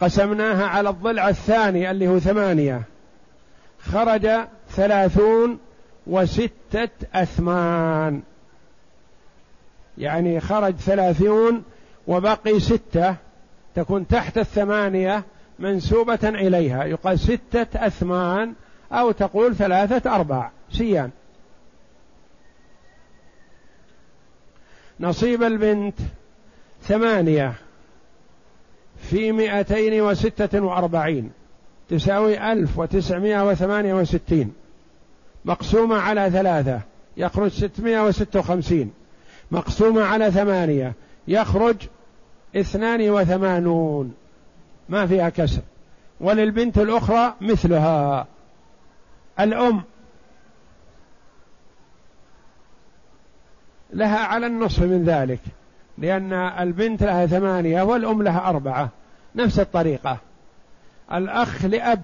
قسمناها 0.00 0.66
على 0.66 0.90
الضلع 0.90 1.28
الثاني 1.28 1.90
اللي 1.90 2.08
هو 2.08 2.18
ثمانية. 2.18 2.82
خرج 3.80 4.28
ثلاثون 4.70 5.58
وستة 6.06 6.88
أثمان. 7.14 8.22
يعني 9.98 10.40
خرج 10.40 10.74
ثلاثون 10.74 11.62
وبقي 12.06 12.60
ستة. 12.60 13.14
تكون 13.74 14.06
تحت 14.06 14.38
الثمانية 14.38 15.24
منسوبة 15.58 16.18
إليها. 16.24 16.84
يقال 16.84 17.18
ستة 17.18 17.86
أثمان 17.86 18.52
أو 18.92 19.10
تقول 19.10 19.56
ثلاثة 19.56 20.14
أرباع. 20.14 20.50
سيان. 20.72 21.10
نصيب 25.00 25.42
البنت 25.42 25.98
ثمانية 26.82 27.54
في 29.00 29.32
مئتين 29.32 30.00
وستة 30.00 30.60
وأربعين. 30.60 31.30
تساوي 31.88 32.52
ألف 32.52 32.78
وتسعمائة 32.78 33.48
وثمانية 33.48 33.94
وستين. 33.94 34.52
مقسومة 35.44 35.96
على 35.96 36.30
ثلاثة. 36.30 36.80
يخرج 37.16 37.50
ستمائة 37.50 38.04
وستة 38.06 38.40
وخمسين. 38.40 38.90
مقسومة 39.50 40.02
على 40.02 40.30
ثمانية. 40.30 40.92
يخرج 41.28 41.76
اثنان 42.56 43.10
وثمانون. 43.10 44.14
ما 44.88 45.06
فيها 45.06 45.28
كسر. 45.28 45.62
وللبنت 46.20 46.78
الأخرى 46.78 47.34
مثلها. 47.40 48.26
الأم. 49.40 49.82
لها 53.92 54.18
على 54.18 54.46
النصف 54.46 54.82
من 54.82 55.04
ذلك. 55.04 55.40
لأن 55.98 56.32
البنت 56.32 57.02
لها 57.02 57.26
ثمانية 57.26 57.82
والأم 57.82 58.22
لها 58.22 58.48
أربعة. 58.48 58.88
نفس 59.34 59.60
الطريقة. 59.60 60.18
الأخ 61.12 61.64
لأب 61.64 62.02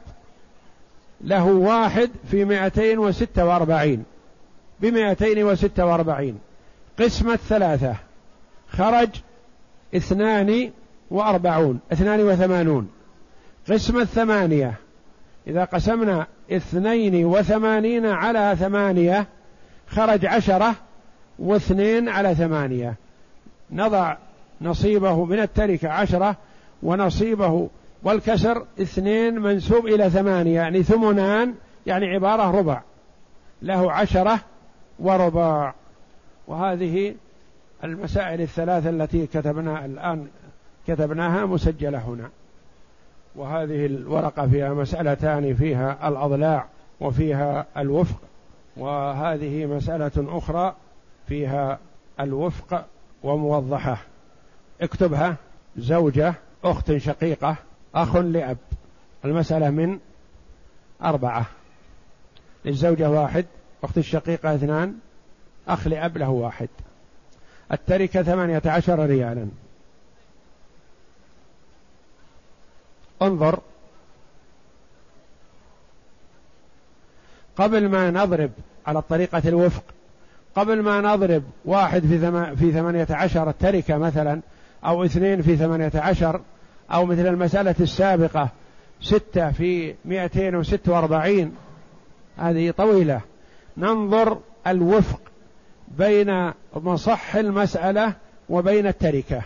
له 1.21 1.45
واحد 1.45 2.11
في 2.31 2.45
مائتين 2.45 2.99
وستة 2.99 3.45
وأربعين. 3.45 4.05
بمائتين 4.81 5.45
وستة 5.45 5.87
وأربعين. 5.87 6.39
قسمة 7.01 7.37
ثلاثة. 7.37 7.97
خرج 8.71 9.09
اثنان 9.97 10.71
وأربعون 11.11 11.81
اثنان 11.93 12.21
وثمانون. 12.21 12.91
قسمة 13.71 14.05
ثمانية 14.05 14.75
إذا 15.47 15.65
قسمنا 15.65 16.27
اثنين 16.53 17.25
وثمانين 17.25 18.07
على 18.07 18.57
ثمانية 18.59 19.27
خرج 19.89 20.27
عشرة 20.27 20.75
واثنين 21.39 22.09
على 22.09 22.35
ثمانية. 22.35 22.95
نضع 23.71 24.17
نصيبه 24.61 25.25
من 25.25 25.41
التركة 25.41 25.89
عشرة 25.89 26.37
ونصيبه 26.83 27.69
والكسر 28.03 28.67
اثنين 28.81 29.41
منسوب 29.41 29.87
إلى 29.87 30.11
ثمانية 30.11 30.55
يعني 30.55 30.83
ثمنان 30.83 31.55
يعني 31.87 32.07
عبارة 32.07 32.59
ربع. 32.59 32.83
له 33.63 33.93
عشرة 33.93 34.39
وربع. 34.99 35.75
وهذه 36.47 37.15
المسائل 37.85 38.41
الثلاثة 38.41 38.91
التي 38.91 39.27
كتبنا 39.27 39.85
الآن. 39.85 40.27
كتبناها 40.87 41.47
مسجلة 41.47 41.99
هنا. 41.99 42.31
وهذه 43.37 43.87
الورقة 43.87 44.49
فيها 44.49 44.75
مسألتان 44.75 45.55
فيها 45.55 46.09
الأضلاع 46.09 46.67
وفيها 47.01 47.67
الوفق 47.77 48.21
وهذه 48.77 49.67
مسألة 49.67 50.39
أخرى 50.39 50.75
فيها 51.29 51.79
الوفق 52.21 52.87
وموضحة. 53.23 53.99
اكتبها 54.81 55.37
زوجة 55.77 56.35
أخت 56.65 56.97
شقيقة 56.97 57.57
أخ 57.95 58.17
لأب. 58.17 58.57
المسألة 59.25 59.71
من 59.71 59.99
أربعة. 61.03 61.47
للزوجة 62.65 63.11
واحد 63.11 63.47
أخت 63.85 63.99
الشقيقة 63.99 64.55
اثنان 64.55 64.95
أخ 65.69 65.87
لأب 65.87 66.19
له 66.19 66.31
واحد. 66.31 66.69
التركة 67.73 68.23
ثمانية 68.23 68.63
عشر 68.67 69.07
ريالا. 69.07 69.49
انظر. 73.27 73.59
قبل 77.57 77.89
ما 77.89 78.11
نضرب 78.11 78.51
على 78.87 79.03
طريقة 79.03 79.43
الوفق 79.47 79.83
قبل 80.57 80.83
ما 80.83 81.01
نضرب 81.01 81.43
واحد 81.65 82.07
في, 82.07 82.19
ثم 82.19 82.55
في 82.55 82.73
ثمانية 82.73 83.07
عشر 83.11 83.51
التركة 83.51 83.99
مثلا 83.99 84.41
أو 84.85 85.05
اثنين 85.05 85.43
في 85.43 85.57
ثمانية 85.57 85.93
عشر 85.95 86.41
أو 86.93 87.07
مثل 87.07 87.27
المسألة 87.27 87.75
السابقة 87.81 88.49
ستة 89.01 89.51
في 89.51 89.95
مئتين 90.05 90.57
وستة 90.57 90.93
وأربعين 90.93 91.55
هذه 92.39 92.71
طويلة. 92.71 93.21
ننظر 93.77 94.39
الوفق 94.67 95.21
بين 95.99 96.53
مصح 96.77 97.37
المسألة 97.37 98.13
وبين 98.49 98.87
التركة. 98.87 99.43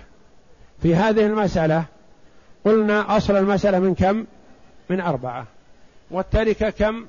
في 0.82 0.94
هذه 0.94 1.26
المسألة 1.26 1.84
قلنا 2.68 3.16
أصل 3.16 3.37
المسألة 3.37 3.78
من 3.78 3.94
كم؟ 3.94 4.24
من 4.90 5.00
أربعة. 5.00 5.46
والتركة 6.11 6.70
كم؟ 6.70 7.07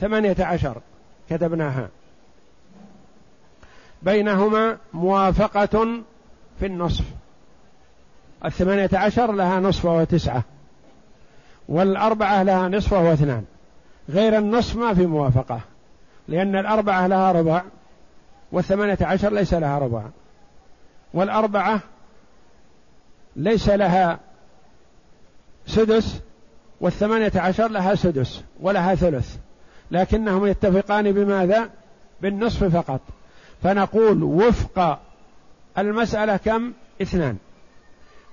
ثمانية 0.00 0.36
عشر. 0.40 0.76
كتبناها. 1.30 1.88
بينهما 4.02 4.78
موافقة 4.92 6.02
في 6.60 6.66
النصف. 6.66 7.04
الثمانية 8.44 8.90
عشر 8.92 9.32
لها 9.32 9.60
نصف 9.60 9.84
وهو 9.84 10.04
تسعة. 10.04 10.42
والأربعة 11.68 12.42
لها 12.42 12.68
نصف 12.68 12.92
وهو 12.92 13.12
اثنان. 13.12 13.44
غير 14.08 14.38
النصف 14.38 14.76
ما 14.76 14.94
في 14.94 15.06
موافقة. 15.06 15.60
لأن 16.28 16.56
الأربعة 16.56 17.06
لها 17.06 17.32
ربع 17.32 17.62
والثمانية 18.52 18.98
عشر 19.00 19.32
ليس 19.32 19.54
لها 19.54 19.78
ربع. 19.78 20.02
والأربعة 21.14 21.80
ليس 23.36 23.68
لها 23.68 24.18
سدس 25.68 26.20
والثمانية 26.80 27.32
عشر 27.36 27.68
لها 27.68 27.94
سدس 27.94 28.42
ولها 28.60 28.94
ثلث 28.94 29.36
لكنهم 29.90 30.46
يتفقان 30.46 31.12
بماذا؟ 31.12 31.70
بالنصف 32.22 32.64
فقط. 32.64 33.00
فنقول 33.62 34.22
وفق 34.22 35.00
المسألة 35.78 36.36
كم؟ 36.36 36.72
اثنان. 37.02 37.36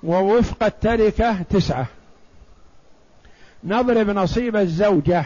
ووفق 0.04 0.64
التركة 0.64 1.42
تسعة. 1.42 1.88
نضرب 3.64 4.10
نصيب 4.10 4.56
الزوجة. 4.56 5.26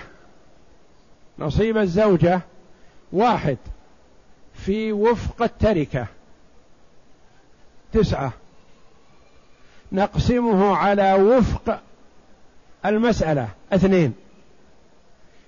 نصيب 1.39 1.78
الزوجة 1.78 2.41
واحد 3.12 3.57
في 4.53 4.91
وفق 4.91 5.41
التركة 5.41 6.07
تسعة. 7.93 8.34
نقسمه 9.91 10.76
على 10.76 11.14
وفق 11.14 11.80
المسألة. 12.86 13.47
اثنين. 13.73 14.13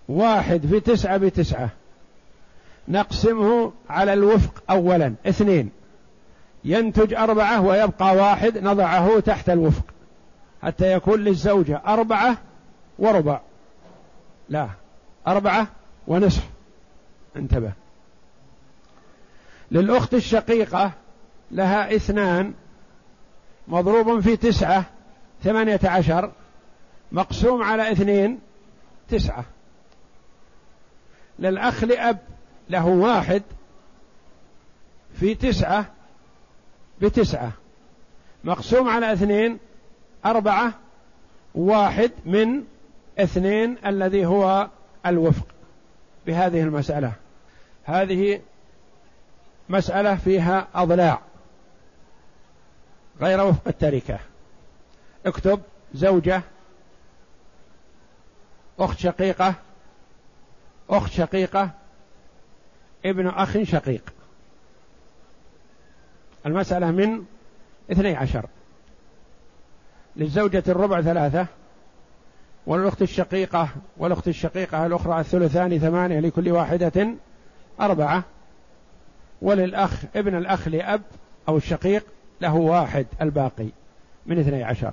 واحد 0.10 0.66
في 0.66 0.80
تسعة 0.80 1.18
بتسعة 1.18 1.70
نقسمه 2.88 3.74
على 3.90 4.14
الوفق 4.14 4.64
أولا. 4.70 5.14
اثنين. 5.26 5.72
ينتج 6.64 7.14
أربعة 7.14 7.62
ويبقى 7.62 8.16
واحد 8.16 8.58
نضعه 8.58 9.20
تحت 9.20 9.50
الوفق. 9.50 9.84
حتى 10.64 10.94
يكون 10.94 11.20
للزوجة 11.20 11.82
أربعة 11.88 12.38
وربع. 13.00 13.40
لا 14.50 14.70
أربعة 15.28 15.68
ونصف. 16.08 16.50
انتبه. 17.36 17.72
للأخت 19.72 20.14
الشقيقة 20.14 20.92
لها 21.52 21.96
اثنان 21.96 22.54
مضروب 23.68 24.20
في 24.20 24.38
تسعة 24.38 24.86
ثمانية 25.44 25.80
عشر. 25.84 26.32
مقسوم 27.12 27.64
على 27.64 27.92
اثنين 27.92 28.40
تسعة. 29.10 29.46
للأخ 31.40 31.84
لأب 31.84 32.18
له 32.70 32.86
واحد 32.86 33.44
في 35.20 35.36
تسعة 35.36 35.86
بتسعة. 37.02 37.52
مقسوم 38.44 38.90
على 38.90 39.14
اثنين 39.14 39.60
أربعة 40.26 40.74
واحد 41.56 42.12
من 42.26 42.64
اثنين 43.20 43.78
الذي 43.86 44.26
هو 44.26 44.70
الوفق 45.06 45.46
بهذه 46.26 46.62
المسألة. 46.62 47.14
هذه 47.84 48.42
مسألة 49.70 50.16
فيها 50.16 50.68
أضلاع 50.76 51.22
غير 53.22 53.46
وفق 53.46 53.68
التركة. 53.68 54.20
اكتب 55.26 55.62
زوجة 55.94 56.42
أخت 58.80 59.00
شقيقة 59.00 59.54
أخت 60.90 61.12
شقيقة 61.12 61.70
ابن 63.06 63.28
أخ 63.28 63.64
شقيق. 63.64 64.14
المسألة 66.46 66.92
من 66.92 67.24
اثني 67.92 68.16
عشر. 68.16 68.46
للزوجة 70.16 70.64
الربع 70.68 71.02
ثلاثة 71.02 71.46
والأخت 72.68 73.02
الشقيقة 73.02 73.70
والأخت 73.98 74.28
الشقيقة 74.28 74.86
الأخرى 74.86 75.20
الثلثان 75.20 75.80
ثمانية 75.80 76.20
لكل 76.20 76.52
واحدة 76.52 77.08
أربعة 77.82 78.24
وللأخ 79.42 80.04
ابن 80.16 80.38
الأخ 80.38 80.68
لأب 80.68 81.02
أو 81.48 81.58
الشقيق 81.58 82.06
له 82.42 82.56
واحد 82.56 83.06
الباقي 83.22 83.68
من 84.26 84.40
اثني 84.40 84.64
عشر. 84.64 84.92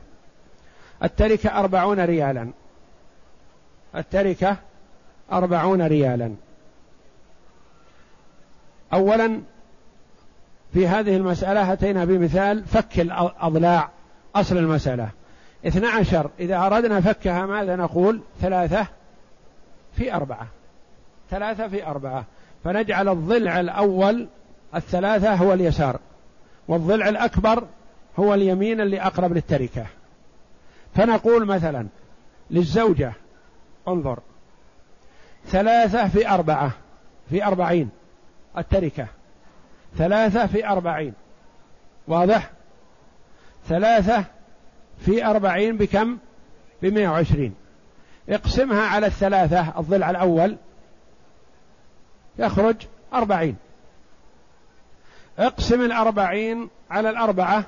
التركة 1.02 1.58
أربعون 1.58 2.00
ريالا. 2.00 2.50
التركة 3.98 4.56
أربعون 5.32 5.82
ريالا. 5.82 6.34
أولا 8.92 9.40
في 10.72 10.88
هذه 10.88 11.16
المسألة 11.16 11.72
أتينا 11.72 12.04
بمثال 12.04 12.64
فك 12.64 13.00
الأضلاع 13.00 13.90
أصل 14.34 14.56
المسألة. 14.56 15.08
اثنى 15.66 15.86
عشر 15.86 16.30
إذا 16.40 16.56
أردنا 16.66 17.00
فكها 17.00 17.46
ماذا 17.46 17.76
نقول؟ 17.76 18.20
ثلاثة 18.40 18.86
في 19.96 20.14
أربعة. 20.14 20.46
ثلاثة 21.30 21.68
في 21.68 21.86
أربعة. 21.86 22.24
فنجعل 22.64 23.08
الضلع 23.08 23.60
الأول 23.60 24.28
الثلاثة 24.74 25.34
هو 25.34 25.52
اليسار 25.52 26.00
والضلع 26.68 27.08
الأكبر 27.08 27.64
هو 28.18 28.34
اليمين 28.34 28.80
اللي 28.80 29.00
أقرب 29.00 29.32
للتركة. 29.32 29.86
فنقول 30.94 31.46
مثلا 31.46 31.86
للزوجة 32.50 33.12
انظر. 33.92 34.18
ثلاثة 35.46 36.08
في 36.08 36.28
أربعة 36.28 36.72
في 37.30 37.44
أربعين. 37.44 37.90
التركة. 38.58 39.06
ثلاثة 39.96 40.46
في 40.46 40.66
أربعين. 40.66 41.14
واضح؟ 42.08 42.50
ثلاثة 43.68 44.24
في 44.98 45.26
أربعين 45.26 45.76
بكم؟ 45.76 46.18
بمئة 46.82 47.08
وعشرين. 47.08 47.54
اقسمها 48.28 48.82
على 48.82 49.06
الثلاثة 49.06 49.80
الضلع 49.80 50.10
الأول. 50.10 50.56
يخرج 52.38 52.76
أربعين. 53.14 53.56
اقسم 55.38 55.80
الأربعين 55.80 56.68
على 56.90 57.10
الأربعة 57.10 57.64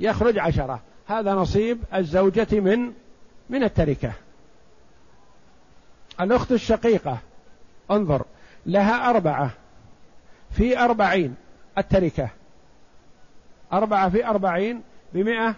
يخرج 0.00 0.38
عشرة. 0.38 0.80
هذا 1.08 1.34
نصيب 1.34 1.78
الزوجة 1.94 2.60
من 2.60 2.92
من 3.50 3.64
التركة. 3.64 4.12
الأخت 6.20 6.52
الشقيقة 6.52 7.18
انظر 7.90 8.24
لها 8.66 9.10
أربعة 9.10 9.50
في 10.50 10.78
أربعين 10.78 11.34
التركة. 11.78 12.28
أربعة 13.72 14.08
في 14.08 14.26
أربعين 14.26 14.82
بمئة 15.12 15.54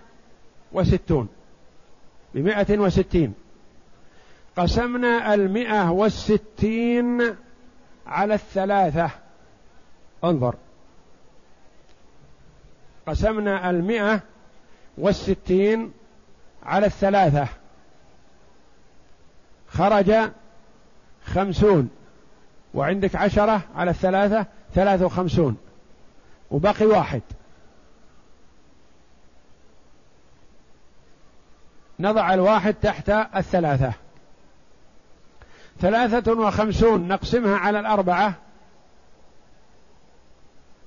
وستون. 0.72 1.28
بمئة 2.34 2.78
وستين. 2.78 3.34
قسمنا 4.56 5.34
المئة 5.34 5.90
والستين 5.90 7.36
على 8.06 8.34
الثلاثة. 8.34 9.10
انظر. 10.24 10.54
قسمنا 13.06 13.70
المئة 13.70 14.20
والستين 14.98 15.92
على 16.62 16.86
الثلاثة. 16.86 17.48
خرج 19.68 20.30
خمسون. 21.24 21.90
وعندك 22.74 23.16
عشرة 23.16 23.60
على 23.76 23.90
الثلاثة 23.90 24.46
ثلاثة 24.74 25.06
وخمسون. 25.06 25.56
وبقي 26.50 26.86
واحد. 26.86 27.22
نضع 32.00 32.34
الواحد 32.34 32.74
تحت 32.74 33.10
الثلاثة. 33.10 33.92
ثلاثة 35.80 36.32
وخمسون 36.32 37.08
نقسمها 37.08 37.56
على 37.56 37.80
الأربعة. 37.80 38.34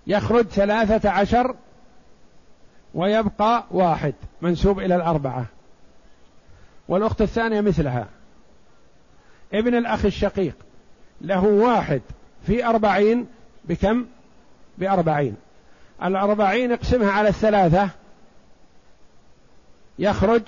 يخرج 0.07 0.45
ثلاثة 0.45 1.09
عشر 1.09 1.55
ويبقى 2.93 3.63
واحد. 3.71 4.13
منسوب 4.41 4.79
إلى 4.79 4.95
الأربعة. 4.95 5.45
والأخت 6.87 7.21
الثانية 7.21 7.61
مثلها. 7.61 8.07
ابن 9.53 9.75
الأخ 9.75 10.05
الشقيق 10.05 10.55
له 11.21 11.43
واحد 11.43 12.01
في 12.47 12.65
أربعين 12.65 13.27
بكم؟ 13.65 14.05
بأربعين. 14.77 15.35
الأربعين 16.03 16.71
اقسمها 16.71 17.11
على 17.11 17.29
الثلاثة 17.29 17.89
يخرج 19.99 20.41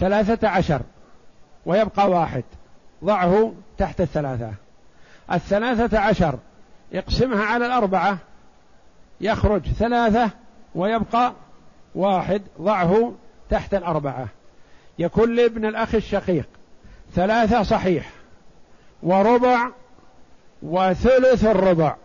ثلاثة 0.00 0.48
عشر 0.48 0.80
ويبقى 1.66 2.10
واحد 2.10 2.44
ضعه 3.04 3.54
تحت 3.78 4.00
الثلاثة. 4.00 4.52
الثلاثة 5.32 5.98
عشر 5.98 6.38
اقسمها 6.92 7.44
على 7.44 7.66
الأربعة 7.66 8.18
يخرج 9.20 9.62
ثلاثة 9.62 10.30
ويبقى 10.74 11.32
واحد 11.94 12.42
ضعه 12.60 13.14
تحت 13.50 13.74
الأربعة. 13.74 14.28
يكون 14.98 15.34
لابن 15.34 15.64
الأخ 15.64 15.94
الشقيق 15.94 16.48
ثلاثة 17.14 17.62
صحيح. 17.62 18.10
وربع 19.02 19.70
وثلث 20.62 21.44
الربع. 21.44 21.96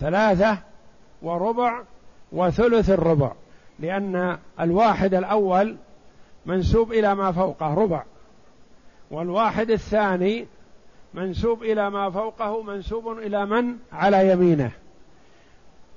ثلاثة 0.00 0.58
وربع 1.22 1.82
وثلث 2.32 2.90
الربع. 2.90 3.32
لأن 3.78 4.38
الواحد 4.60 5.14
الأول 5.14 5.76
منسوب 6.46 6.92
إلى 6.92 7.14
ما 7.14 7.32
فوقه 7.32 7.74
ربع. 7.74 8.02
والواحد 9.10 9.70
الثاني 9.70 10.46
منسوب 11.14 11.62
إلى 11.62 11.90
ما 11.90 12.10
فوقه 12.10 12.62
منسوب 12.62 13.18
إلى 13.18 13.46
من؟ 13.46 13.76
على 13.92 14.30
يمينه. 14.30 14.70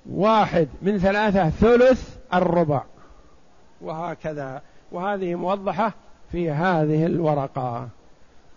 واحد 0.09 0.67
من 0.81 0.97
ثلاثة 0.97 1.49
ثلث 1.49 2.17
الربع. 2.33 2.83
وهكذا. 3.83 4.61
وهذه 4.91 5.35
موضحة 5.35 5.93
في 6.31 6.51
هذه 6.51 7.05
الورقة. 7.05 7.87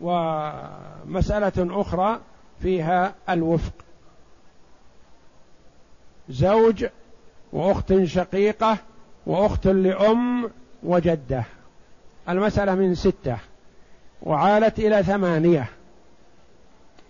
ومسألة 0.01 1.81
أخرى 1.81 2.21
فيها 2.63 3.15
الوفق. 3.29 3.73
زوج 6.29 6.87
وأخت 7.53 8.03
شقيقة 8.05 8.77
وأخت 9.27 9.67
لأم 9.67 10.51
وجدة. 10.83 11.45
المسألة 12.29 12.75
من 12.75 12.95
ستة. 12.95 13.37
وعالت 14.23 14.79
إلى 14.79 15.03
ثمانية. 15.03 15.67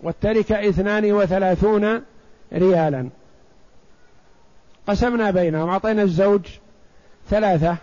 والتركة 0.03 0.69
اثنان 0.69 1.13
وثلاثون 1.13 2.01
ريالا. 2.53 3.09
قسمنا 4.87 5.31
بينهم. 5.31 5.69
أعطينا 5.69 6.01
الزوج 6.01 6.41
ثلاثة. 7.29 7.77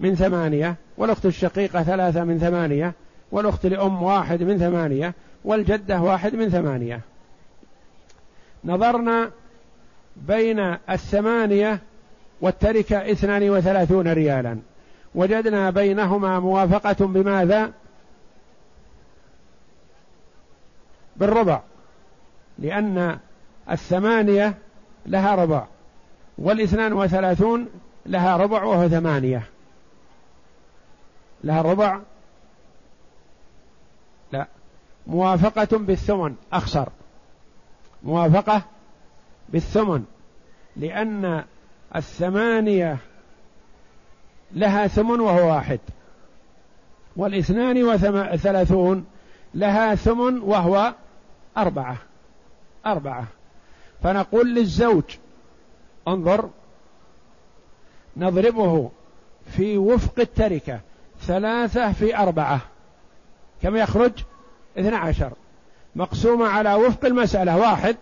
من 0.00 0.14
ثمانية 0.14 0.74
والأخت 0.96 1.26
الشقيقة 1.26 1.82
ثلاثة 1.82 2.24
من 2.24 2.38
ثمانية 2.38 2.92
والأخت 3.32 3.66
لأم 3.66 4.02
واحد 4.02 4.42
من 4.42 4.58
ثمانية 4.58 5.14
والجدة 5.44 6.00
واحد 6.00 6.34
من 6.34 6.48
ثمانية. 6.50 7.00
نظرنا 8.64 9.30
بين 10.16 10.76
الثمانية 10.90 11.78
والتركة 12.40 13.12
اثنان 13.12 13.50
وثلاثون 13.50 14.08
ريالا. 14.08 14.58
وجدنا 15.14 15.70
بينهما 15.70 16.40
موافقة 16.40 17.06
بماذا؟ 17.06 17.72
بالربع 21.16 21.60
لأن 22.58 23.18
الثمانية 23.70 24.54
لها 25.06 25.34
ربع 25.34 25.66
والاثنان 26.38 26.92
وثلاثون 26.92 27.68
لها 28.06 28.36
ربع 28.36 28.64
وهو 28.64 28.88
ثمانية. 28.88 29.42
لها 31.44 31.62
ربع؟ 31.62 32.00
لا. 34.32 34.46
موافقة 35.06 35.78
بالثمن 35.78 36.34
أخسر. 36.52 36.88
موافقة 38.02 38.62
بالثمن 39.48 40.04
لأن 40.76 41.44
الثمانية 41.96 42.98
لها 44.52 44.86
ثمن 44.86 45.20
وهو 45.20 45.48
واحد 45.48 45.80
والاثنان 47.16 47.82
وثلاثون 47.82 49.06
لها 49.54 49.94
ثمن 49.94 50.38
وهو 50.38 50.94
أربعة. 51.56 51.96
أربعة. 52.86 53.24
فنقول 54.02 54.54
للزوج 54.54 55.04
انظر 56.08 56.50
نضربه 58.16 58.90
في 59.46 59.78
وفق 59.78 60.20
التركة. 60.20 60.80
ثلاثة 61.20 61.92
في 61.92 62.16
أربعة. 62.16 62.60
كم 63.62 63.76
يخرج؟ 63.76 64.12
اثنى 64.78 64.96
عشر. 64.96 65.32
مقسومة 65.96 66.46
على 66.48 66.74
وفق 66.74 67.04
المسألة. 67.04 67.56
واحد. 67.56 67.96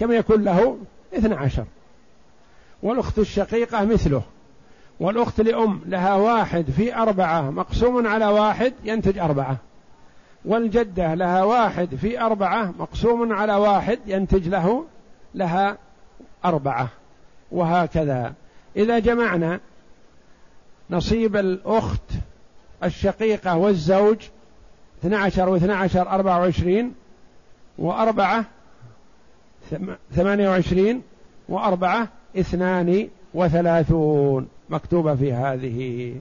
كم 0.00 0.12
يكون 0.12 0.44
له؟ 0.44 0.78
اثنى 1.14 1.34
عشر. 1.34 1.64
والأخت 2.82 3.18
الشقيقة 3.18 3.84
مثله. 3.84 4.22
والأخت 5.00 5.40
لأم 5.40 5.80
لها 5.86 6.14
واحد 6.14 6.70
في 6.70 6.96
أربعة. 6.96 7.50
مقسوم 7.50 8.06
على 8.06 8.26
واحد 8.26 8.72
ينتج 8.84 9.18
أربعة. 9.18 9.56
والجدة 10.44 11.14
لها 11.14 11.44
واحد 11.44 11.94
في 11.94 12.20
أربعة. 12.20 12.74
مقسوم 12.78 13.32
على 13.32 13.54
واحد 13.54 13.98
ينتج 14.06 14.48
له 14.48 14.84
لها 15.34 15.78
أربعة. 16.44 16.88
وهكذا. 17.52 18.34
إذا 18.76 18.98
جمعنا 18.98 19.60
نصيب 20.90 21.36
الأخت 21.36 22.10
الشقيقة 22.84 23.56
والزوج 23.56 24.16
12 25.04 25.58
و12 25.58 25.96
24 25.96 26.94
وأربعة 27.78 28.44
ثمانية 30.14 30.48
وعشرين 30.48 31.02
وأربعة 31.48 32.08
اثنان 32.38 33.08
وثلاثون 33.34 34.48
مكتوبة 34.68 35.14
في 35.14 35.32
هذه. 35.32 36.14